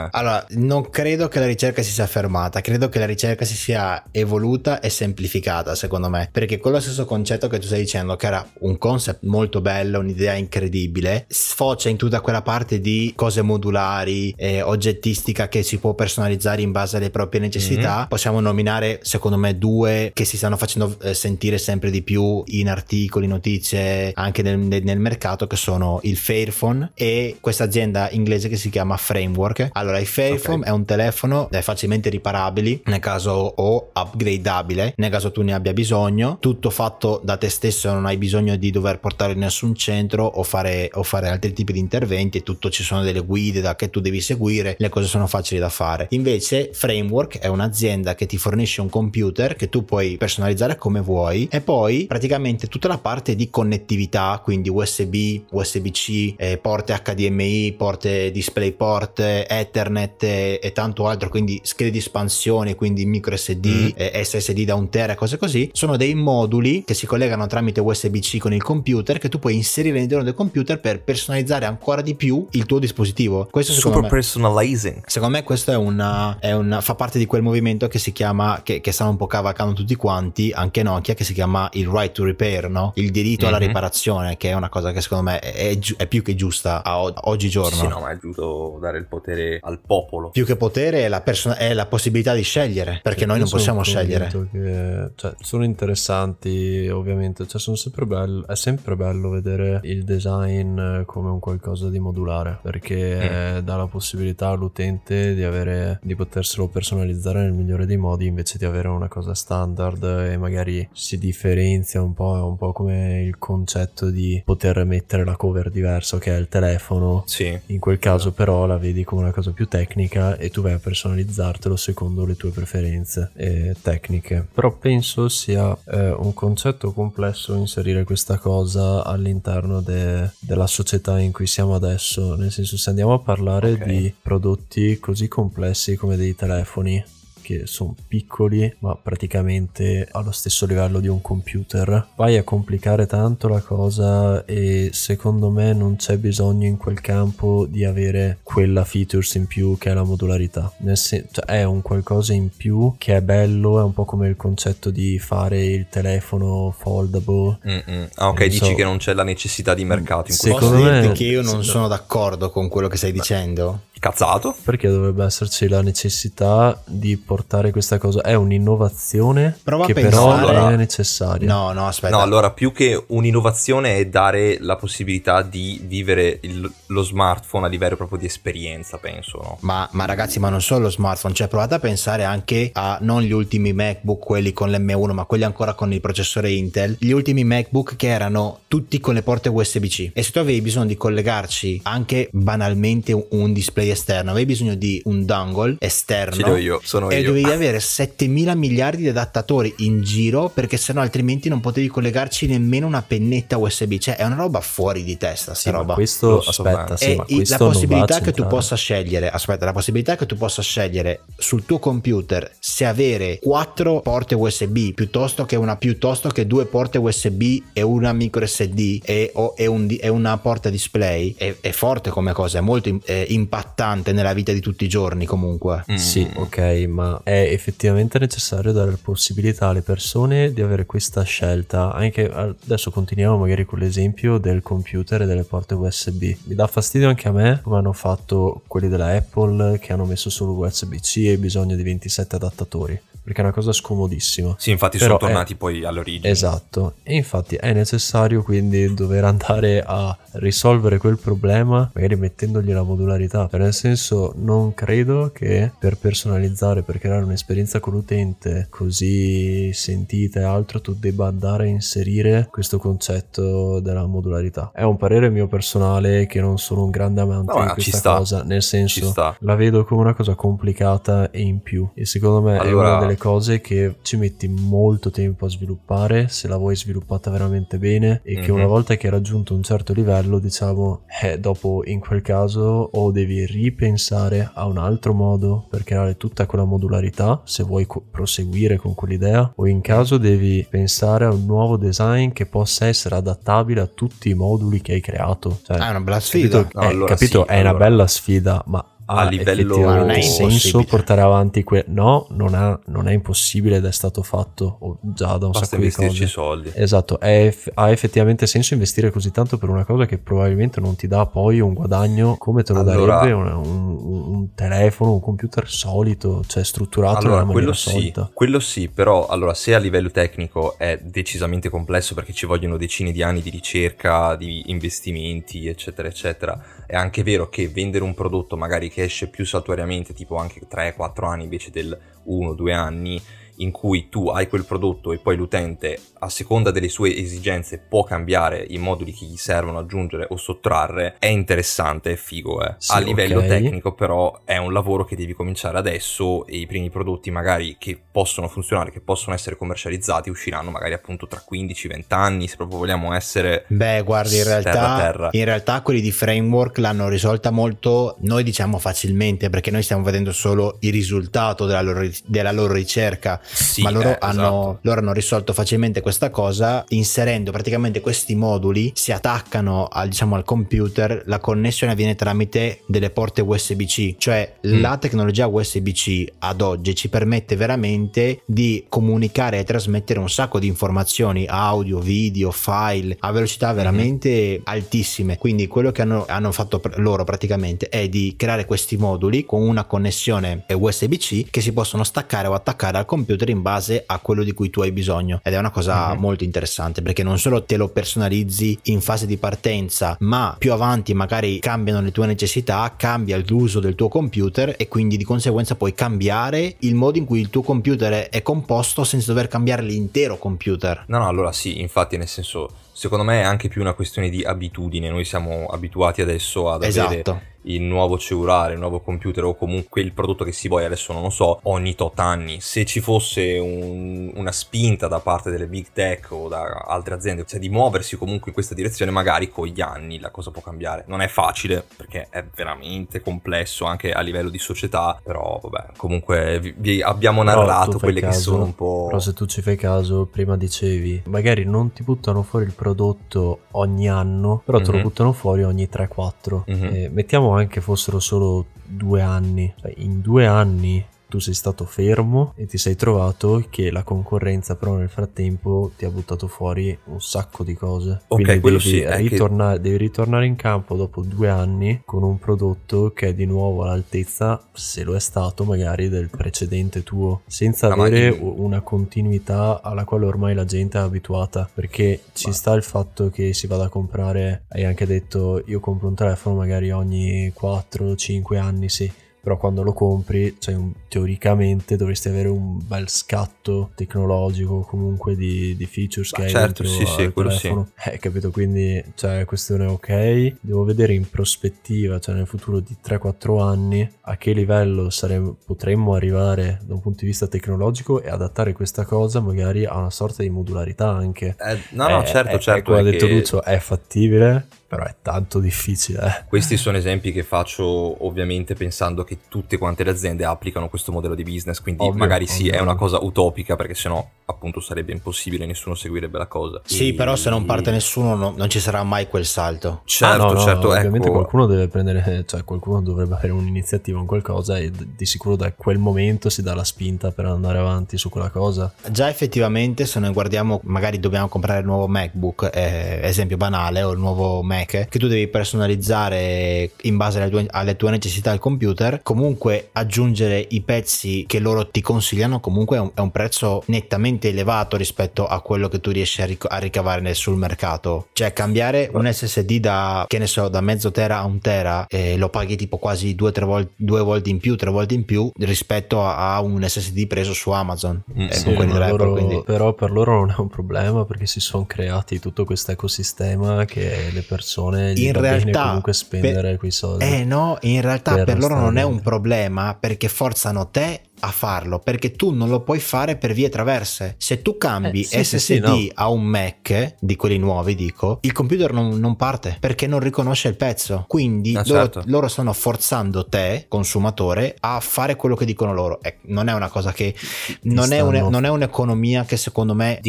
Eh. 0.06 0.10
Allora, 0.12 0.46
non 0.52 0.90
credo 0.90 1.28
che 1.28 1.40
la 1.40 1.46
ricerca 1.46 1.82
si 1.82 1.92
sia 1.92 2.08
fermata, 2.08 2.62
credo 2.62 2.90
che 2.90 3.00
la 3.00 3.06
ricerca 3.06 3.46
si 3.46 3.56
sia 3.56 4.04
evoluta 4.12 4.80
e 4.80 4.90
semplificata, 4.90 5.76
secondo 5.76 6.10
me, 6.10 6.30
perché 6.32 6.58
quello 6.58 6.80
stesso 6.80 7.06
concetto 7.06 7.48
che 7.48 7.60
tu 7.60 7.66
stai 7.66 7.80
dicendo, 7.80 8.16
che 8.16 8.28
era 8.28 8.48
un 8.60 8.78
concept 8.78 9.24
molto 9.24 9.62
bello, 9.62 10.00
un'idea 10.00 10.34
incredibile, 10.34 11.26
sfocia 11.28 11.90
in 11.90 11.98
tutta 11.98 12.22
quella 12.22 12.42
parte 12.42 12.80
di 12.80 13.14
cose 13.16 13.42
modulari, 13.42 14.34
eh, 14.38 14.62
oggettistica 14.62 15.48
che 15.48 15.64
si 15.64 15.78
può 15.78 15.94
personalizzare 15.94 16.62
in 16.62 16.72
base 16.72 16.98
alle 16.98 17.10
proprie 17.10 17.40
necessità. 17.40 18.06
Possiamo 18.08 18.40
nominare, 18.40 19.00
secondo 19.04 19.38
me, 19.38 19.58
due 19.58 20.12
che 20.14 20.26
si 20.26 20.38
stanno 20.38 20.58
facendo 20.58 20.96
eh, 21.02 21.14
sentire 21.14 21.58
sempre 21.58 21.90
di 21.90 22.02
più 22.02 22.44
in 22.48 22.70
articoli, 22.70 23.28
notizie, 23.28 24.12
anche 24.14 24.42
nel- 24.42 24.58
nel 24.84 25.00
mercato, 25.00 25.48
che 25.48 25.56
sono 25.56 26.00
il 26.04 26.18
Fairphone 26.18 26.92
e 26.94 27.38
questa 27.42 27.64
azienda 27.64 28.10
inglese 28.12 28.50
che 28.50 28.58
si 28.58 28.70
chiama 28.70 28.98
Framework. 28.98 29.45
Allora, 29.74 30.00
il 30.00 30.08
Fairphone 30.08 30.60
Ok. 30.60 30.66
è 30.66 30.70
un 30.70 30.86
telefono 30.86 31.50
è 31.50 31.62
facilmente 31.62 32.10
riparabili 32.10 32.82
nel 32.86 33.00
caso 33.00 33.32
o 33.32 33.92
upgradeabile 33.94 34.94
nel 34.98 35.10
caso 35.10 35.32
tu 35.32 35.42
ne 35.42 35.54
abbia 35.54 35.74
bisogno, 35.74 36.38
tutto 36.40 36.70
fatto 36.70 37.22
da 37.24 37.38
te 37.38 37.50
stesso, 37.50 37.92
non 37.92 38.06
hai 38.06 38.18
bisogno 38.18 38.56
di 38.56 38.72
dover 38.72 39.00
portare 39.00 39.34
in 39.34 39.40
nessun 39.40 39.76
centro 39.76 40.26
o 40.26 40.44
fare, 40.44 40.90
o 40.94 41.04
fare 41.04 41.30
altri 41.30 41.54
tipi 41.54 41.74
di 41.74 41.80
interventi, 41.80 42.44
tutto 42.44 42.70
ci 42.70 42.84
sono 42.84 43.04
delle 43.04 43.22
guide 43.22 43.62
da 43.62 43.76
che 43.76 43.90
tu 43.90 44.00
devi 44.00 44.22
seguire, 44.22 44.76
le 44.78 44.90
cose 44.90 45.08
sono 45.08 45.28
facili 45.28 45.60
da 45.60 45.70
fare. 45.70 46.08
Invece 46.12 46.70
Framework 46.74 47.40
è 47.40 47.48
un'azienda 47.48 48.16
che 48.16 48.26
ti 48.26 48.38
fornisce 48.38 48.82
un 48.82 48.90
computer 48.90 49.56
che 49.56 49.70
tu 49.70 49.84
puoi 49.86 50.18
personalizzare 50.18 50.78
come 50.78 51.02
vuoi 51.02 51.48
e 51.52 51.62
poi 51.62 52.06
praticamente 52.06 52.68
tutta 52.68 52.88
la 52.88 52.98
parte 52.98 53.36
di 53.36 53.50
connettività, 53.50 54.40
quindi 54.44 54.70
USB, 54.70 55.16
USB-C, 55.52 56.36
eh, 56.38 56.58
porte 56.58 57.00
HDMI, 57.04 57.74
porte 57.78 58.32
DisplayPort, 58.32 59.20
eh, 59.48 59.60
Ethernet 59.60 60.24
e, 60.24 60.60
e 60.62 60.72
tanto 60.72 61.08
altro, 61.08 61.30
quindi 61.30 61.60
schede 61.64 61.92
di 61.92 61.98
espansione, 62.00 62.76
quindi 62.76 63.06
micro 63.06 63.36
SD, 63.36 63.64
Mm. 63.66 63.90
eh, 63.96 64.24
SSD 64.24 64.64
da 64.64 64.76
un 64.76 64.90
tera 64.90 65.16
cose 65.16 65.38
così, 65.38 65.70
sono 65.74 65.98
dei 65.98 66.14
moduli 66.16 66.84
che 66.86 66.94
si 66.94 67.06
collegano 67.06 67.46
tramite 67.48 67.80
USB-C 67.82 68.38
con 68.38 68.54
il 68.54 68.62
computer 68.64 69.18
che 69.18 69.30
tu 69.30 69.40
puoi 69.40 69.56
inserire 69.56 69.98
all'interno 69.98 70.24
del 70.24 70.34
computer 70.34 70.80
per 70.80 71.02
personalizzare 71.04 71.66
ancora 71.66 72.02
di 72.02 72.16
più 72.16 72.46
il 72.52 72.66
tuo 72.66 72.80
dispositivo. 72.80 73.48
Questo 73.52 73.74
secondo 73.74 73.98
Super 73.98 74.12
me 74.12 74.18
personalizing. 74.18 75.02
Secondo 75.06 75.36
me 75.38 75.44
questo 75.44 75.72
è 75.72 75.76
una, 75.76 76.38
è 76.40 76.52
una- 76.54 76.82
fa 76.82 76.96
parte 76.96 77.18
di 77.18 77.26
quel 77.26 77.42
movimento 77.42 77.88
che 77.88 78.00
si 78.00 78.12
chiama, 78.12 78.62
che, 78.64 78.82
che 78.82 78.92
stanno 78.92 79.12
un 79.12 79.18
po' 79.18 79.28
cavalcando 79.28 79.74
tutti 79.74 79.96
quanti, 79.96 80.52
anche 80.54 80.84
Nokia, 80.84 81.14
che 81.14 81.24
si 81.24 81.34
chiama 81.34 81.70
il 81.74 81.88
right 81.88 82.12
to 82.14 82.24
repair, 82.24 82.70
no? 82.70 82.92
Il 82.96 83.12
diritto 83.12 83.48
alla 83.48 83.60
Mhm. 83.60 83.68
riparazione, 83.68 84.38
che 84.38 84.50
è 84.50 84.54
una 84.54 84.70
cosa 84.70 84.92
che 84.92 85.02
secondo 85.02 85.24
me 85.26 85.40
è, 85.40 85.54
è 85.54 85.78
è 85.98 86.08
più 86.08 86.22
che 86.22 86.36
giusta 86.36 86.84
a 86.84 87.02
o- 87.02 87.14
oggigiorno. 87.24 87.78
Sì, 87.78 87.88
no, 87.88 88.00
ma 88.00 88.12
è 88.12 88.18
giusto 88.18 88.78
dare 88.82 88.98
il 88.98 89.06
potere 89.06 89.25
potere 89.26 89.60
al 89.62 89.80
popolo. 89.80 90.30
Più 90.30 90.46
che 90.46 90.56
potere 90.56 91.06
è 91.06 91.08
la, 91.08 91.22
persona- 91.22 91.58
è 91.58 91.74
la 91.74 91.88
possibilità 91.88 92.34
di 92.34 92.44
scegliere, 92.44 93.00
perché 93.02 93.26
noi 93.26 93.40
non 93.40 93.50
possiamo 93.50 93.82
scegliere. 93.82 94.28
Che, 94.28 95.12
cioè, 95.16 95.34
sono 95.40 95.64
interessanti, 95.64 96.88
ovviamente. 96.90 97.48
Cioè, 97.48 97.60
sono 97.60 97.76
sempre 97.76 98.06
bello, 98.06 98.46
è 98.48 98.56
sempre 98.56 98.96
bello 98.96 99.30
vedere 99.30 99.80
il 99.84 100.04
design 100.04 101.04
come 101.06 101.30
un 101.30 101.40
qualcosa 101.40 101.90
di 101.90 102.00
modulare 102.00 102.60
perché 102.62 103.56
eh, 103.56 103.64
dà 103.64 103.76
la 103.76 103.88
possibilità 103.88 104.50
all'utente 104.50 105.34
di, 105.34 105.44
avere, 105.44 106.00
di 106.02 106.16
poterselo 106.16 106.68
personalizzare 106.68 107.42
nel 107.42 107.54
migliore 107.54 107.86
dei 107.86 107.98
modi 107.98 108.26
invece 108.26 108.58
di 108.58 108.66
avere 108.66 108.88
una 108.90 109.08
cosa 109.08 109.34
standard 109.34 110.04
e 110.04 110.38
magari 110.38 110.88
si 110.92 111.18
differenzia 111.18 112.02
un 112.02 112.14
po'. 112.14 112.36
È 112.36 112.42
un 112.42 112.58
po' 112.58 112.72
come 112.72 113.24
il 113.24 113.38
concetto 113.38 114.10
di 114.10 114.42
poter 114.46 114.84
mettere 114.86 115.26
la 115.26 115.36
cover 115.36 115.72
diversa, 115.72 116.18
che 116.20 116.36
è 116.36 116.40
il 116.40 116.48
telefono. 116.48 117.24
Sì. 117.26 117.58
In 117.68 117.80
quel 117.80 118.00
caso 118.00 118.32
però 118.32 118.66
la 118.66 118.78
vedi 118.78 119.04
come 119.04 119.15
una 119.20 119.32
cosa 119.32 119.52
più 119.52 119.68
tecnica 119.68 120.38
e 120.38 120.50
tu 120.50 120.62
vai 120.62 120.74
a 120.74 120.80
personalizzartelo 120.80 121.76
secondo 121.76 122.26
le 122.26 122.36
tue 122.36 122.52
preferenze 122.52 123.32
eh, 123.36 123.76
tecniche. 123.82 124.46
Però 124.54 124.72
penso 124.76 125.30
sia 125.30 125.76
eh, 125.86 126.12
un 126.12 126.34
concetto 126.34 126.92
complesso 126.92 127.54
inserire 127.56 128.04
questa 128.04 128.38
cosa 128.38 129.04
all'interno 129.04 129.82
de- 129.82 130.30
della 130.40 130.68
società 130.68 131.20
in 131.20 131.32
cui 131.32 131.48
siamo 131.48 131.76
adesso. 131.76 132.36
Nel 132.36 132.52
senso 132.52 132.78
se 132.78 132.90
andiamo 132.90 133.14
a 133.14 133.20
parlare 133.20 133.74
Ok. 133.74 133.84
di 133.86 134.14
prodotti 134.22 135.00
così 135.00 135.28
complessi 135.28 135.96
come 135.96 136.16
dei 136.16 136.36
telefoni 136.36 137.04
che 137.46 137.68
sono 137.68 137.94
piccoli 138.08 138.74
ma 138.80 138.96
praticamente 138.96 140.08
allo 140.12 140.32
stesso 140.32 140.66
livello 140.66 141.00
di 141.00 141.08
un 141.08 141.22
computer 141.22 142.08
vai 142.16 142.38
a 142.38 142.44
complicare 142.44 143.06
tanto 143.06 143.48
la 143.48 143.60
cosa 143.60 144.44
e 144.46 144.90
secondo 144.94 145.52
me 145.52 145.74
non 145.74 145.96
c'è 145.96 146.18
bisogno 146.18 146.66
in 146.66 146.78
quel 146.78 147.02
campo 147.02 147.68
di 147.70 147.86
avere 147.86 148.40
quella 148.42 148.84
features 148.84 149.36
in 149.36 149.46
più 149.46 149.78
che 149.78 149.92
è 149.92 149.94
la 149.94 150.04
modularità 150.04 150.72
nel 150.78 150.98
senso 150.98 151.28
cioè, 151.34 151.46
è 151.46 151.64
un 151.64 151.82
qualcosa 151.82 152.34
in 152.34 152.50
più 152.50 152.96
che 152.98 153.16
è 153.18 153.22
bello 153.22 153.80
è 153.80 153.84
un 153.84 153.94
po' 153.94 154.06
come 154.06 154.28
il 154.28 154.36
concetto 154.36 154.90
di 154.90 155.20
fare 155.20 155.64
il 155.64 155.86
telefono 155.90 156.74
foldable 156.76 157.60
Mm-mm. 157.68 158.08
Ah, 158.16 158.30
ok, 158.30 158.40
Non 158.40 158.50
dici 158.50 158.66
so. 158.66 158.74
che 158.74 158.84
non 158.84 158.98
c'è 158.98 159.14
la 159.14 159.24
necessità 159.24 159.74
di 159.76 159.86
mercato 159.86 160.32
in 160.32 160.38
questo 160.38 160.60
Secondo 160.60 160.84
me- 160.84 161.12
che 161.12 161.24
io 161.26 161.42
non 161.44 161.64
sono 161.64 161.88
d'accordo 161.88 162.50
con 162.50 162.68
quello 162.70 162.88
che 162.88 162.98
stai 162.98 163.12
dicendo? 163.12 163.82
Cazzato? 164.00 164.56
perché 164.64 164.90
dovrebbe 164.90 165.24
esserci 165.26 165.68
la 165.68 165.82
necessità 165.82 166.80
di 166.86 167.18
portare 167.18 167.72
questa 167.72 167.98
cosa 167.98 168.22
è 168.22 168.34
un'innovazione 168.36 169.58
Prova 169.64 169.84
a 169.84 169.88
che 169.88 169.94
pensare- 169.94 170.46
però 170.46 170.68
è 170.70 170.76
necessaria 170.76 171.48
No, 171.48 171.72
no, 171.72 171.88
aspetta. 171.88 172.16
No, 172.16 172.22
allora 172.22 172.52
più 172.52 172.72
che 172.72 173.02
un'innovazione 173.08 173.98
è 173.98 174.06
dare 174.06 174.58
la 174.60 174.76
possibilità 174.76 175.42
di 175.42 175.82
vivere 175.86 176.40
il- 176.42 176.72
lo 176.88 177.02
smartphone 177.04 177.66
a 177.66 177.70
livello 177.70 177.96
proprio 177.96 178.18
di 178.20 178.26
esperienza, 178.26 178.98
penso, 178.98 179.38
no? 179.42 179.58
Ma, 179.62 179.88
ma 179.94 180.06
ragazzi, 180.06 180.40
ma 180.40 180.50
non 180.50 180.62
solo 180.62 180.90
smartphone, 180.90 181.34
cioè 181.34 181.48
provate 181.48 181.76
a 181.76 181.80
pensare 181.80 182.24
anche 182.24 182.70
a 182.74 182.98
non 183.02 183.22
gli 183.22 183.32
ultimi 183.32 183.74
MacBook, 183.74 184.24
quelli 184.24 184.54
con 184.54 184.70
l'M1, 184.70 185.12
ma 185.14 185.26
quelli 185.26 185.44
ancora 185.44 185.74
con 185.74 185.92
il 185.94 186.02
processore 186.02 186.52
Intel, 186.52 186.96
gli 187.00 187.12
ultimi 187.12 187.44
MacBook 187.44 187.96
che 187.96 188.08
erano 188.08 188.60
tutti 188.68 189.00
con 189.00 189.14
le 189.14 189.22
porte 189.24 189.50
USB-C. 189.50 190.12
E 190.14 190.24
se 190.24 190.32
tu 190.32 190.40
avevi 190.40 190.62
bisogno 190.62 190.86
di 190.88 190.98
collegarci 190.98 191.82
anche 191.84 192.30
banalmente 192.32 193.12
un, 193.14 193.24
un 193.30 193.54
display 193.86 193.90
esterno, 193.90 194.32
avevi 194.32 194.46
bisogno 194.46 194.76
di 194.76 195.02
un 195.06 195.26
dongle 195.26 195.76
esterno. 195.80 196.48
Ho 196.48 196.58
io, 196.58 196.80
sono 196.84 197.10
e 197.10 197.20
io. 197.20 197.28
dovevi 197.28 197.50
avere 197.52 197.80
7000 197.80 198.56
miliardi 198.56 199.02
di 199.04 199.10
adattatori 199.10 199.74
in 199.80 200.02
giro 200.02 200.50
perché 200.54 200.78
sennò 200.78 201.02
altrimenti 201.02 201.50
non 201.50 201.60
potevi 201.60 201.88
collegarci 201.88 202.48
nemmeno 202.48 202.88
una 202.88 203.02
pennetta 203.02 203.58
USB. 203.58 203.98
Cioè, 203.98 204.16
è 204.16 204.24
una 204.24 204.36
roba 204.36 204.62
fuori 204.62 205.04
di 205.04 205.18
testa, 205.18 205.54
sta 205.54 205.70
Sì, 205.70 205.72
ma 205.72 205.78
roba. 205.78 205.94
questo 205.94 206.40
aspetta, 206.40 206.98
sì, 206.98 207.16
ma 207.16 207.24
questo 207.26 207.58
la 207.58 207.72
possibilità 207.72 208.20
che 208.20 208.32
tu 208.32 208.48
possa 208.48 208.76
scegliere, 208.76 209.30
aspetta, 209.30 209.66
la 209.66 209.74
possibilità 209.74 210.16
che 210.16 210.26
tu 210.26 210.38
possa 210.38 210.62
scegliere 210.62 211.22
sul 211.38 211.66
tuo 211.66 211.80
computer 211.80 212.52
se 212.60 212.86
avere 212.86 213.40
quattro 213.42 214.02
porte 214.02 214.36
USB 214.36 214.94
piuttosto 214.94 215.46
che 215.46 215.56
una 215.56 215.76
piuttosto 215.76 216.30
che 216.30 216.46
due 216.48 216.66
porte 216.66 216.98
USB 216.98 217.44
e 217.74 217.82
una 217.82 218.14
micro 218.14 218.46
SD 218.46 219.00
e, 219.04 219.32
o- 219.34 219.54
e 219.58 219.68
un 219.68 219.84
e 220.00 220.10
una 220.10 220.38
porta 220.38 220.70
display 220.70 221.34
è, 221.38 221.56
è 221.62 221.72
forte 221.72 222.10
come 222.10 222.34
cosa, 222.34 222.58
è 222.60 222.62
molto 222.62 223.00
è 223.06 223.26
impattante 223.30 223.75
nella 224.12 224.34
vita 224.34 224.52
di 224.52 224.60
tutti 224.60 224.86
i 224.86 224.88
giorni 224.88 225.26
comunque. 225.26 225.84
Mm. 225.92 225.96
Sì, 225.96 226.28
ok, 226.34 226.58
ma 226.88 227.22
è 227.24 227.50
effettivamente 227.52 228.20
necessario 228.20 228.72
dare 228.72 228.92
la 228.92 229.00
possibilità 229.02 229.68
alle 229.68 229.82
persone 229.82 230.54
di 230.54 230.62
avere 230.62 230.86
questa 230.86 231.24
scelta. 231.24 231.94
Anche 231.94 232.30
adesso 232.30 232.92
continuiamo 232.92 233.38
magari 233.38 233.66
con 233.66 233.80
l'esempio 233.80 234.38
del 234.38 234.62
computer 234.62 235.22
e 235.22 235.26
delle 235.26 235.44
porte 235.44 235.74
USB. 235.74 236.24
Mi 236.44 236.56
dà 236.56 236.68
fastidio 236.68 237.10
anche 237.10 237.28
a 237.28 237.32
me 237.32 237.60
come 237.64 237.78
hanno 237.78 237.94
fatto 237.94 238.62
quelli 238.68 238.88
della 238.88 239.16
Apple 239.16 239.80
che 239.80 239.94
hanno 239.94 240.06
messo 240.06 240.30
solo 240.30 240.54
USB-C 240.54 241.18
e 241.18 241.38
bisogno 241.38 241.76
di 241.76 241.84
27 241.84 242.36
adattatori. 242.36 243.00
Perché 243.26 243.42
è 243.42 243.44
una 243.44 243.54
cosa 243.54 243.72
scomodissima. 243.74 244.54
Sì, 244.60 244.70
infatti 244.70 244.98
Però 245.00 245.18
sono 245.18 245.20
è- 245.26 245.32
tornati 245.34 245.56
poi 245.56 245.84
all'origine. 245.84 246.30
Esatto, 246.30 246.94
e 247.04 247.16
infatti 247.16 247.56
è 247.56 247.74
necessario 247.74 248.44
quindi 248.44 248.94
dover 248.94 249.24
andare 249.26 249.84
a 249.86 250.16
risolvere 250.34 251.00
quel 251.00 251.18
problema, 251.18 251.90
magari 251.94 252.16
mettendogli 252.18 252.72
la 252.72 252.84
modularità. 252.84 253.48
Cioè, 253.50 253.60
nel 253.60 253.74
senso, 253.74 254.34
non 254.38 254.74
credo 254.76 255.32
che 255.34 255.72
per 255.80 255.98
personalizzare, 255.98 256.84
per 256.84 257.00
creare 257.00 257.24
un'esperienza 257.24 257.80
con 257.80 257.94
l'utente 257.94 258.68
così 258.70 259.72
sentita 259.74 260.42
e 260.42 260.44
altro, 260.44 260.80
tu 260.82 260.94
debba 260.94 261.26
andare 261.28 261.64
a 261.64 261.68
inserire 261.68 262.48
questo 262.52 262.78
concetto 262.78 263.80
della 263.80 264.06
modularità. 264.06 264.70
È 264.74 264.84
un 264.84 264.98
parere 264.98 265.30
mio 265.30 265.48
personale 265.48 266.28
che 266.28 266.40
non 266.42 266.58
sono 266.60 266.84
un 266.84 266.92
grande 266.92 267.22
amante 267.22 267.52
No, 267.54 267.74
di 267.76 267.82
questa 267.84 268.18
cosa, 268.18 268.44
nel 268.44 268.62
senso 268.62 269.14
la 269.40 269.56
vedo 269.56 269.84
come 269.84 270.02
una 270.02 270.14
cosa 270.14 270.36
complicata 270.36 271.32
e 271.32 271.42
in 271.42 271.62
più. 271.62 271.90
E 271.96 272.06
secondo 272.06 272.42
me 272.42 272.56
è 272.58 272.60
Allora- 272.60 272.92
una 272.92 273.00
delle 273.00 273.15
cose 273.18 273.62
che 273.62 273.96
ci 274.02 274.18
metti 274.18 274.48
molto 274.48 275.10
tempo 275.12 275.46
a 275.46 275.50
sviluppare 275.50 276.28
se 276.28 276.48
la 276.48 276.58
vuoi 276.58 276.76
sviluppata 276.76 277.30
veramente 277.32 277.78
bene 277.78 278.22
e 278.24 278.36
che 278.40 278.52
Mhm. 278.52 278.58
una 278.58 278.68
volta 278.68 278.96
che 278.96 279.08
hai 279.08 279.14
raggiunto 279.14 279.54
un 279.54 279.64
certo 279.64 279.94
livello, 279.94 280.40
diciamo, 280.40 281.02
eh, 281.22 281.40
dopo 281.40 281.82
in 281.86 282.00
quel 282.00 282.22
caso 282.22 282.62
o 282.92 283.12
devi 283.12 283.46
ripensare 283.46 284.50
a 284.54 284.66
un 284.66 284.78
altro 284.78 285.14
modo 285.14 285.66
per 285.70 285.84
creare 285.84 286.18
tutta 286.18 286.46
quella 286.46 286.66
modularità 286.66 287.42
se 287.46 287.64
vuoi 287.64 287.86
co- 287.86 288.04
proseguire 288.10 288.78
con 288.78 288.94
quell'idea 288.96 289.54
o 289.56 289.68
in 289.68 289.82
caso 289.82 290.18
devi 290.18 290.66
pensare 290.70 291.26
a 291.26 291.30
un 291.34 291.46
nuovo 291.46 291.78
design 291.78 292.32
che 292.32 292.46
possa 292.46 292.86
essere 292.88 293.16
adattabile 293.16 293.82
a 293.82 293.88
tutti 293.88 294.30
i 294.30 294.34
moduli 294.34 294.82
che 294.82 294.94
hai 294.94 295.02
creato. 295.02 295.60
Cioè, 295.64 295.78
Ah, 295.78 295.88
è 295.88 295.90
una 295.92 296.02
bella 296.02 296.20
sfida. 296.20 296.58
Capito? 296.62 296.80
No, 296.80 296.86
Eh, 296.86 296.88
allora 296.92 297.06
capito? 297.16 297.44
sì, 297.46 297.48
è 297.54 297.60
una 297.60 297.70
allora- 297.70 297.86
bella 297.86 298.08
sfida, 298.08 298.64
ma 298.68 298.86
A 299.08 299.20
ha 299.22 299.30
livello- 299.30 299.52
effettivamente 299.76 300.00
Non 300.00 300.10
è 300.12 300.22
senso 300.22 300.84
portare 300.84 301.22
avanti 301.22 301.64
que- 301.64 301.86
no, 301.90 302.26
non, 302.32 302.54
ha- 302.56 302.80
non 302.88 303.08
è 303.08 303.14
impossibile 303.14 303.78
ed 303.78 303.86
è 303.86 303.92
stato 303.92 304.24
fatto 304.24 304.78
o 304.80 304.98
già 305.02 305.38
da 305.38 305.46
un 305.46 305.52
Basta 305.52 305.66
sacco 305.78 305.82
di 305.84 305.92
cose. 305.92 306.26
soldi. 306.28 306.72
Esatto, 306.74 307.20
è 307.20 307.46
eff- 307.46 307.70
ha 307.76 307.92
effettivamente 307.92 308.48
senso 308.48 308.74
investire 308.74 309.12
così 309.12 309.32
tanto 309.32 309.58
per 309.60 309.70
una 309.70 309.86
cosa 309.86 310.06
che 310.06 310.18
probabilmente 310.18 310.80
non 310.80 310.96
ti 310.96 311.08
dà 311.08 311.26
poi 311.28 311.60
un 311.60 311.74
guadagno 311.74 312.36
come 312.38 312.64
te 312.64 312.74
lo 312.74 312.80
Allora- 312.80 313.16
darebbe 313.20 313.34
un, 313.34 313.46
un- 313.48 314.34
un 314.36 314.54
telefono, 314.56 315.14
un 315.14 315.20
computer 315.22 315.70
solito, 315.70 316.44
cioè 316.48 316.64
strutturato 316.64 317.18
Allora, 317.20 317.42
nella 317.42 317.52
quello 317.52 317.68
maniera 317.70 317.74
sì, 317.78 317.90
solita. 317.92 318.30
quello 318.34 318.60
sì, 318.60 318.90
però 318.90 319.28
allora 319.28 319.54
se 319.54 319.76
a 319.76 319.80
livello 319.80 320.10
tecnico 320.10 320.78
è 320.78 321.00
decisamente 321.04 321.70
complesso 321.70 322.14
perché 322.16 322.34
ci 322.34 322.46
vogliono 322.48 322.78
decine 322.78 323.12
di 323.12 323.22
anni 323.22 323.42
di 323.42 323.50
ricerca, 323.52 324.36
di 324.36 324.64
investimenti, 324.72 325.68
eccetera, 325.68 326.08
eccetera, 326.08 326.60
è 326.88 326.96
anche 326.96 327.24
vero 327.24 327.50
che 327.50 327.68
vendere 327.68 328.04
un 328.04 328.14
prodotto 328.14 328.58
magari 328.58 328.90
che 328.96 329.04
esce 329.04 329.28
più 329.28 329.46
saltuariamente, 329.46 330.14
tipo 330.14 330.38
anche 330.38 330.62
3-4 330.70 331.26
anni 331.26 331.44
invece 331.44 331.70
del 331.70 332.00
1-2 332.30 332.72
anni, 332.72 333.22
in 333.58 333.72
cui 333.72 334.10
tu 334.10 334.30
hai 334.30 334.48
quel 334.48 334.66
prodotto 334.66 335.12
e 335.12 335.18
poi 335.18 335.36
l'utente 335.36 336.00
a 336.20 336.30
seconda 336.30 336.72
delle 336.72 336.90
sue 336.90 337.16
esigenze 337.16 337.78
può 337.78 338.04
cambiare 338.04 338.66
i 338.70 338.78
moduli 338.78 339.14
che 339.14 339.26
gli 339.26 339.38
servono 339.38 339.80
aggiungere 339.80 340.26
o 340.30 340.38
sottrarre, 340.38 341.16
è 341.20 341.28
interessante, 341.28 342.14
è 342.14 342.16
figo, 342.16 342.66
eh. 342.66 342.76
Sì, 342.78 342.94
a 342.94 343.00
livello 343.00 343.40
ok. 343.40 343.48
tecnico 343.48 343.94
però 343.94 344.42
è 344.44 344.58
un 344.58 344.74
lavoro 344.74 345.06
che 345.06 345.16
devi 345.16 345.34
cominciare 345.34 345.78
adesso 345.78 346.46
e 346.48 346.58
i 346.58 346.66
primi 346.66 346.90
prodotti 346.90 347.32
magari 347.32 347.76
che 347.78 348.00
possono 348.12 348.48
funzionare, 348.48 348.92
che 348.92 349.02
possono 349.02 349.36
essere 349.36 349.56
commercializzati 349.56 350.30
usciranno 350.30 350.72
magari 350.72 350.94
appunto 350.94 351.28
tra 351.28 351.44
15-20 351.50 352.04
anni, 352.10 352.48
se 352.48 352.56
proprio 352.56 352.80
vogliamo 352.80 353.14
essere 353.14 353.66
Beh, 353.68 354.02
guardi, 354.02 354.38
in 354.38 354.44
Terra, 354.44 354.62
realtà, 354.62 354.98
terra. 354.98 355.30
in 355.32 355.46
realtà 355.46 355.82
quelli 355.82 356.02
di 356.02 356.12
framework 356.12 356.78
l'hanno 356.78 357.08
risolta 357.08 357.52
molto, 357.52 358.18
noi 358.22 358.44
diciamo 358.44 358.80
facilmente, 358.80 359.50
perché 359.50 359.72
noi 359.72 359.84
stiamo 359.84 360.04
vedendo 360.04 360.32
solo 360.32 360.78
il 360.82 360.92
risultato 360.92 361.66
della 361.66 361.82
loro, 361.82 362.08
della 362.26 362.52
loro 362.52 362.74
ricerca. 362.74 363.42
Sì, 363.52 363.82
ma 363.82 363.90
loro, 363.92 364.10
eh, 364.10 364.18
hanno, 364.20 364.42
esatto. 364.42 364.80
loro 364.82 365.00
hanno 365.00 365.14
risolto 365.14 365.54
facilmente 365.54 366.02
questa 366.02 366.30
cosa 366.30 366.84
inserendo 366.90 367.52
praticamente 367.52 368.02
questi 368.02 368.36
moduli 368.36 368.92
si 368.96 369.12
attaccano 369.12 369.88
al, 369.92 370.10
diciamo, 370.10 370.36
al 370.36 370.44
computer 370.44 371.24
la 371.26 371.40
connessione 371.40 371.94
avviene 371.94 372.16
tramite 372.16 372.82
delle 372.88 373.10
porte 373.10 373.42
USB-C 373.42 374.16
cioè 374.18 374.54
Mm. 374.66 374.82
la 374.82 374.98
tecnologia 374.98 375.48
USB-C 375.48 376.26
ad 376.40 376.62
oggi 376.62 376.96
ci 376.96 377.10
permette 377.10 377.56
veramente 377.56 378.42
di 378.46 378.86
comunicare 378.90 379.60
e 379.60 379.64
trasmettere 379.64 380.20
un 380.20 380.30
sacco 380.30 380.60
di 380.60 380.68
informazioni 380.68 381.46
audio 381.48 382.00
video 382.00 382.52
file 382.52 383.16
a 383.20 383.32
velocità 383.32 383.70
Mhm. 383.70 383.76
veramente 383.76 384.62
altissime 384.64 385.38
quindi 385.38 385.68
quello 385.68 385.92
che 385.92 386.02
hanno, 386.02 386.26
hanno 386.28 386.52
fatto 386.52 386.82
loro 386.96 387.24
praticamente 387.24 387.90
è 387.90 388.08
di 388.10 388.34
creare 388.38 388.66
questi 388.66 388.98
moduli 388.98 389.46
con 389.46 389.62
una 389.62 389.84
connessione 389.86 390.64
USB-C 390.68 391.50
che 391.50 391.62
si 391.62 391.72
possono 391.72 392.04
staccare 392.04 392.48
o 392.48 392.54
attaccare 392.54 392.98
al 392.98 393.06
computer 393.06 393.34
in 393.52 393.62
base 393.62 394.04
a 394.06 394.20
quello 394.20 394.44
di 394.44 394.54
cui 394.54 394.70
tu 394.70 394.82
hai 394.82 394.92
bisogno. 394.92 395.40
Ed 395.44 395.54
è 395.54 395.58
una 395.58 395.72
cosa 395.72 396.14
Mhm. 396.14 396.20
molto 396.20 396.44
interessante 396.44 397.02
perché 397.02 397.24
non 397.24 397.38
solo 397.38 397.64
te 397.64 397.78
lo 397.78 397.90
personalizzi 397.90 398.78
in 398.84 399.02
fase 399.02 399.26
di 399.26 399.38
partenza 399.38 400.16
ma 400.22 400.56
più 400.58 400.72
avanti 400.72 401.14
magari 401.14 401.60
cambiano 401.60 402.02
le 402.02 402.12
tue 402.12 402.26
necessità 402.26 402.94
cambia 402.98 403.42
l'uso 403.46 403.80
del 403.80 403.96
tuo 403.96 404.08
computer 404.08 404.74
e 404.78 404.88
quindi 404.88 405.18
di 405.18 405.24
conseguenza 405.24 405.76
puoi 405.76 405.94
cambiare 405.94 406.76
il 406.80 406.96
modo 406.96 407.18
in 407.18 407.26
cui 407.26 407.40
il 407.40 407.50
tuo 407.50 407.62
computer 407.62 408.30
è 408.30 408.42
composto 408.42 409.04
senza 409.04 409.32
dover 409.34 409.48
cambiare 409.48 409.82
l'intero 409.82 410.38
computer. 410.38 411.04
No, 411.08 411.18
no, 411.20 411.28
allora 411.28 411.52
sì, 411.52 411.82
infatti 411.82 412.18
nel 412.18 412.28
senso, 412.28 412.70
secondo 412.92 413.24
me 413.24 413.42
è 413.42 413.44
anche 413.44 413.68
più 413.68 413.82
una 413.82 413.94
questione 413.94 414.30
di 414.30 414.44
abitudine, 414.44 415.10
noi 415.10 415.26
siamo 415.26 415.66
abituati 415.68 416.22
adesso 416.22 416.70
ad 416.70 416.84
avere 416.84 417.20
esatto 417.20 417.42
il 417.68 417.82
nuovo 417.82 418.18
cellulare, 418.18 418.74
il 418.74 418.80
nuovo 418.80 419.00
computer 419.00 419.44
o 419.46 419.56
comunque 419.56 420.02
il 420.02 420.14
prodotto 420.14 420.44
che 420.44 420.52
si 420.52 420.68
voglia, 420.68 420.86
adesso 420.86 421.14
non 421.14 421.24
lo 421.24 421.30
so, 421.30 421.60
ogni 421.64 421.96
tot 421.96 422.20
anni. 422.20 422.60
Se 422.62 422.86
ci 422.86 423.00
fosse 423.00 423.58
un- 423.58 424.32
una 424.36 424.52
spinta 424.52 425.08
da 425.08 425.20
parte 425.20 425.50
delle 425.50 425.68
big 425.68 425.88
tech 425.94 426.28
o 426.32 426.48
da 426.48 426.64
altre 426.88 427.16
aziende, 427.16 427.44
cioè 427.46 427.60
di 427.60 427.70
muoversi 427.70 428.18
comunque 428.18 428.48
in 428.50 428.54
questa 428.54 428.76
direzione, 428.76 429.10
magari 429.12 429.50
con 429.50 429.66
gli 429.68 429.82
anni 429.82 430.20
la 430.20 430.30
cosa 430.30 430.52
può 430.52 430.62
cambiare. 430.62 431.06
Non 431.08 431.22
è 431.22 431.28
facile 431.28 431.84
perché 431.96 432.28
è 432.30 432.44
veramente 432.56 433.22
complesso 433.22 433.86
anche 433.86 434.12
a 434.12 434.22
livello 434.22 434.50
di 434.50 434.60
società, 434.60 435.20
però 435.24 435.60
vabbè, 435.62 435.94
comunque 435.98 436.60
vi, 436.78 437.02
abbiamo 437.02 437.42
narrato 437.44 437.98
quelle 437.98 438.20
che 438.20 438.28
caso, 438.28 438.52
sono 438.52 438.64
un 438.66 438.76
po'... 438.76 439.06
Però 439.08 439.20
se 439.20 439.34
tu 439.34 439.46
ci 439.46 439.62
fai 439.62 439.76
caso, 439.76 440.28
prima 440.32 440.56
dicevi, 440.56 441.24
magari 441.26 441.66
non 441.66 441.92
ti 441.94 442.04
buttano 442.04 442.44
fuori 442.44 442.66
il 442.66 442.74
prodotto 442.74 443.60
ogni 443.72 444.08
anno, 444.08 444.62
però 444.64 444.80
te 444.80 444.92
lo 444.92 444.98
Mhm. 444.98 445.04
buttano 445.04 445.32
fuori 445.34 445.64
ogni 445.64 445.90
3-4. 445.90 446.64
Mhm. 446.68 446.84
Eh, 446.94 447.10
mettiamo 447.12 447.54
anche 447.58 447.82
fossero 447.82 448.20
solo 448.20 448.66
due 448.84 449.22
anni. 449.22 449.74
Cioè, 449.80 449.94
in 449.98 450.22
due 450.22 450.46
anni 450.46 451.06
tu 451.28 451.40
sei 451.40 451.54
stato 451.54 451.86
fermo 451.86 452.54
e 452.56 452.66
ti 452.66 452.78
sei 452.78 452.96
trovato 452.96 453.64
che 453.70 453.92
la 453.92 454.04
concorrenza 454.04 454.76
però 454.76 454.96
nel 454.96 455.10
frattempo 455.10 455.92
ti 455.98 456.06
ha 456.06 456.10
buttato 456.10 456.48
fuori 456.48 456.98
un 457.06 457.22
sacco 457.22 457.64
di 457.64 457.74
cose. 457.74 458.22
Ok, 458.28 458.42
Quindi 458.44 458.60
quello 458.60 458.78
devi, 458.78 458.90
sì, 458.90 459.00
è 459.02 459.10
che- 459.16 459.18
ritornare, 459.18 459.82
devi 459.82 459.98
ritornare 459.98 460.46
in 460.46 460.56
campo 460.56 460.96
dopo 460.96 461.22
due 461.22 461.50
anni 461.50 462.02
con 462.06 462.24
un 462.24 462.38
prodotto 462.38 463.12
che 463.14 463.28
è 463.30 463.34
di 463.34 463.46
nuovo 463.46 463.84
all'altezza, 463.84 464.62
se 464.74 465.04
lo 465.04 465.16
è 465.16 465.20
stato 465.20 465.64
magari, 465.64 466.10
del 466.10 466.30
precedente 466.30 467.04
tuo, 467.04 467.42
senza 467.48 467.94
ma 467.96 468.06
avere 468.06 468.36
in- 468.36 468.42
u- 468.42 468.56
una 468.64 468.82
continuità 468.82 469.82
alla 469.82 470.04
quale 470.06 470.26
ormai 470.26 470.54
la 470.56 470.66
gente 470.66 470.98
è 470.98 471.02
abituata. 471.02 471.70
Perché 471.74 472.22
ci 472.34 472.48
Ma- 472.48 472.54
sta 472.54 472.74
il 472.74 472.84
fatto 472.84 473.30
che 473.30 473.54
si 473.54 473.68
vada 473.68 473.86
a 473.86 473.90
comprare, 473.90 474.66
hai 474.70 474.84
anche 474.86 475.06
detto 475.06 475.62
io 475.66 475.80
compro 475.80 476.08
un 476.08 476.16
telefono 476.16 476.56
magari 476.56 476.92
ogni 476.92 477.52
4-5 477.54 478.58
anni, 478.58 478.90
sì. 478.90 479.12
Però 479.46 479.58
quando 479.58 479.84
lo 479.84 479.94
compri, 479.94 480.56
cioè, 480.58 480.74
un- 480.74 480.92
teoricamente 481.08 481.96
dovresti 481.98 482.30
avere 482.30 482.48
un 482.48 482.80
bel 482.84 483.08
scatto 483.10 483.92
tecnologico, 483.94 484.80
comunque 484.80 485.36
di, 485.36 485.76
di 485.78 485.86
features 485.86 486.32
Ma 486.32 486.38
che 486.40 486.44
hai 486.46 486.50
certo, 486.50 486.84
sì, 486.84 487.06
sì, 487.06 487.30
quello 487.32 487.52
sì. 487.52 487.62
telefono. 487.62 487.90
Eh, 488.06 488.18
capito? 488.18 488.50
Quindi, 488.50 489.04
cioè, 489.14 489.42
è 489.42 489.46
questione 489.46 489.86
ok. 489.86 490.54
Devo 490.62 490.84
vedere 490.84 491.14
in 491.14 491.30
prospettiva, 491.30 492.20
cioè 492.20 492.34
nel 492.34 492.48
futuro 492.48 492.80
di 492.80 492.96
3-4 493.00 493.62
anni, 493.62 494.10
a 494.22 494.36
che 494.38 494.52
livello 494.54 495.12
saremo- 495.12 495.56
potremmo 495.64 496.16
arrivare 496.16 496.80
da 496.84 496.96
un 496.96 497.02
punto 497.02 497.20
di 497.20 497.28
vista 497.28 497.46
tecnologico 497.48 498.24
e 498.24 498.30
adattare 498.30 498.74
questa 498.74 499.06
cosa 499.06 499.40
magari 499.42 499.86
a 499.86 499.96
una 499.98 500.10
sorta 500.10 500.42
di 500.42 500.50
modularità 500.50 501.10
anche. 501.12 501.56
Eh, 501.60 501.78
no, 501.92 502.08
no, 502.10 502.24
Eh, 502.24 502.26
certo, 502.26 502.56
eh, 502.56 502.60
certo. 502.60 502.84
Come 502.92 502.98
ha 502.98 503.08
è 503.08 503.12
detto 503.12 503.28
che- 503.28 503.34
Lucio, 503.34 503.62
è 503.64 503.78
fattibile, 503.78 504.66
però 504.88 505.04
è 505.04 505.16
tanto 505.22 505.60
difficile. 505.60 506.20
eh. 506.26 506.46
Questi 506.48 506.78
sono 506.78 506.98
esempi 506.98 507.32
che 507.32 507.44
faccio 507.44 508.26
ovviamente 508.26 508.74
pensando 508.76 509.24
che 509.24 509.40
tutte 509.50 509.78
quante 509.78 510.04
le 510.04 510.12
aziende 510.12 510.46
applicano 510.46 510.90
questo 510.90 511.12
modello 511.12 511.36
di 511.36 511.44
business, 511.44 511.82
quindi 511.82 512.04
Ovvio, 512.04 512.20
magari 512.20 512.48
sì, 512.48 512.64
ovvio. 512.68 512.74
è 512.74 512.82
una 512.82 512.96
cosa 512.96 513.18
utopica 513.22 513.76
perché 513.76 513.96
sennò 513.96 514.26
appunto 514.48 514.80
sarebbe 514.80 515.12
impossibile 515.12 515.66
nessuno 515.66 515.96
seguirebbe 515.96 516.38
la 516.38 516.46
cosa. 516.48 516.82
sì 516.86 517.10
E- 517.10 517.14
però 517.16 517.36
se 517.36 517.50
non 517.50 517.66
parte 517.66 517.90
nessuno 517.92 518.36
no- 518.36 518.54
non 518.56 518.70
ci 518.70 518.80
sarà 518.80 519.02
mai 519.04 519.28
quel 519.28 519.46
salto 519.46 520.02
Certo, 520.06 520.34
Ah, 520.34 520.38
no, 520.46 520.52
no, 520.54 520.60
certo, 520.60 520.90
ovviamente 520.90 521.28
ecco. 521.28 521.32
qualcuno 521.38 521.66
deve 521.66 521.88
prendere, 521.88 522.44
cioè 522.46 522.64
qualcuno 522.64 523.02
dovrebbe 523.02 523.34
avere 523.36 523.54
un'iniziativa, 523.54 524.20
un 524.20 524.26
qualcosa 524.28 524.78
e 524.78 524.92
di 524.92 525.26
sicuro 525.26 525.56
da 525.56 525.72
quel 525.74 525.98
momento 525.98 526.50
si 526.50 526.62
dà 526.62 526.76
la 526.76 526.84
spinta 526.84 527.32
per 527.32 527.46
andare 527.46 527.80
avanti 527.80 528.18
su 528.18 528.30
quella 528.30 528.50
cosa. 528.50 528.94
Già 529.10 529.30
effettivamente 529.30 530.06
se 530.06 530.20
noi 530.20 530.32
guardiamo, 530.32 530.80
magari 530.84 531.20
dobbiamo 531.20 531.48
comprare 531.48 531.80
il 531.80 531.86
nuovo 531.86 532.08
MacBook, 532.08 532.70
eh, 532.72 533.20
esempio 533.24 533.58
banale, 533.58 534.04
o 534.04 534.12
il 534.12 534.20
nuovo 534.20 534.62
Mac, 534.76 535.08
che 535.10 535.20
tu 535.20 535.28
devi 535.28 535.48
personalizzare 535.48 536.92
in 537.04 537.18
base 537.18 537.40
alle 537.42 537.50
tue, 537.50 537.66
alle 537.70 537.96
tue 537.96 538.12
necessità 538.12 538.52
al 538.52 538.60
computer, 538.60 539.20
comunque 539.24 539.90
aggiungere 539.94 540.66
i 540.70 540.82
pezzi 540.82 541.46
che 541.48 541.60
loro 541.60 541.88
ti 541.90 542.02
consigliano 542.02 542.60
comunque 542.60 542.98
è 542.98 543.00
un, 543.00 543.12
è 543.14 543.20
un 543.20 543.32
prezzo 543.32 543.84
nettamente 543.88 544.50
elevato 544.50 544.98
rispetto 544.98 545.48
a 545.48 545.60
quello 545.62 545.88
che 545.88 546.00
tu 546.00 546.12
riesci 546.12 546.42
a, 546.42 546.46
ric- 546.46 546.66
a 546.70 546.78
ricavare 546.78 547.22
nel- 547.22 547.36
sul 547.36 547.56
mercato. 547.58 548.28
Cioè 548.34 548.54
cambiare 548.54 549.10
un 549.14 549.32
SSD 549.32 549.80
da, 549.80 550.26
che 550.28 550.38
ne 550.38 550.48
so, 550.48 550.68
da 550.68 550.82
mezzo 550.82 551.12
tera 551.12 551.40
a 551.40 551.46
un 551.46 551.60
tera 551.60 552.06
eh, 552.08 552.38
lo 552.38 552.50
paghi 552.50 552.76
tipo 552.76 552.98
quasi 552.98 553.36
due, 553.36 553.52
tre 553.52 553.66
volte, 553.66 553.94
due 553.96 554.22
volte 554.22 554.50
in 554.50 554.60
più, 554.60 554.76
tre 554.76 554.90
volte 554.90 555.14
in 555.14 555.26
più 555.26 555.50
rispetto 555.60 556.22
a, 556.24 556.56
a 556.56 556.62
un 556.62 556.84
SSD 556.88 557.28
preso 557.28 557.54
su 557.54 557.70
Amazon. 557.72 558.22
Mm, 558.38 558.48
Eh, 558.50 558.54
sì, 558.54 558.74
dell'Apple, 558.76 559.26
loro- 559.28 559.62
Però 559.64 559.94
per 559.94 560.12
loro 560.12 560.36
non 560.40 560.52
è 560.52 560.60
un 560.60 560.68
problema 560.68 561.26
perché 561.26 561.46
si 561.46 561.60
sono 561.60 561.86
creati 561.86 562.40
tutto 562.40 562.66
questo 562.66 562.92
ecosistema 562.92 563.86
che 563.86 564.30
le 564.32 564.42
persone 564.42 564.64
gli 565.14 565.26
In 565.26 565.34
realtà, 565.34 565.84
comunque 565.86 566.14
spendere 566.14 566.70
per- 566.70 566.78
quei 566.78 566.92
soldi. 566.92 567.24
Eh 567.24 567.46
no, 567.46 567.78
in 567.82 568.02
realtà 568.02 568.34
Per 568.34 568.46
per, 568.46 568.58
loro 568.58 568.76
non 568.76 568.98
è 568.98 569.04
un 569.04 569.22
problema 569.22 569.96
perché 570.00 570.28
forzano 570.28 570.90
te 570.90 571.22
a 571.42 571.50
farlo 571.52 572.00
perché 572.00 572.32
tu 572.32 572.52
non 572.52 572.70
lo 572.70 572.82
puoi 572.82 573.00
fare 573.00 573.36
per 573.38 573.54
vie 573.54 573.70
traverse. 573.70 574.36
Se 574.38 574.62
tu 574.62 574.78
cambi 574.78 575.22
Eh, 575.22 575.24
sì, 575.24 575.44
sì, 575.44 575.58
SSD 575.58 575.60
sì, 575.60 575.80
no. 575.80 575.98
a 576.16 576.30
un 576.30 576.44
Mac, 576.44 577.16
di 577.20 577.36
quelli 577.36 577.58
nuovi 577.58 577.96
dico, 577.96 578.40
il 578.42 578.52
computer 578.52 578.94
non, 578.94 579.20
non 579.20 579.36
parte 579.36 579.78
perché 579.80 580.08
non 580.08 580.20
riconosce 580.20 580.68
il 580.68 580.76
pezzo. 580.76 581.26
Quindi 581.28 581.76
Ah, 581.76 581.84
loro, 581.86 582.00
certo. 582.00 582.24
loro 582.26 582.48
stanno 582.48 582.74
forzando 582.74 583.46
te, 583.48 583.86
consumatore, 583.88 584.76
a 584.80 585.00
fare 585.00 585.36
quello 585.36 585.56
che 585.56 585.66
dicono 585.66 585.94
loro. 585.94 586.22
Eh, 586.22 586.38
non 586.44 586.68
è 586.70 586.74
una 586.74 586.90
cosa 586.90 587.12
che... 587.12 587.34
Non 587.82 588.12
è, 588.12 588.20
un- 588.22 588.48
non 588.50 588.66
è 588.66 588.70
un'economia 588.70 589.44
che 589.46 589.58
secondo 589.58 589.94
me 589.94 590.20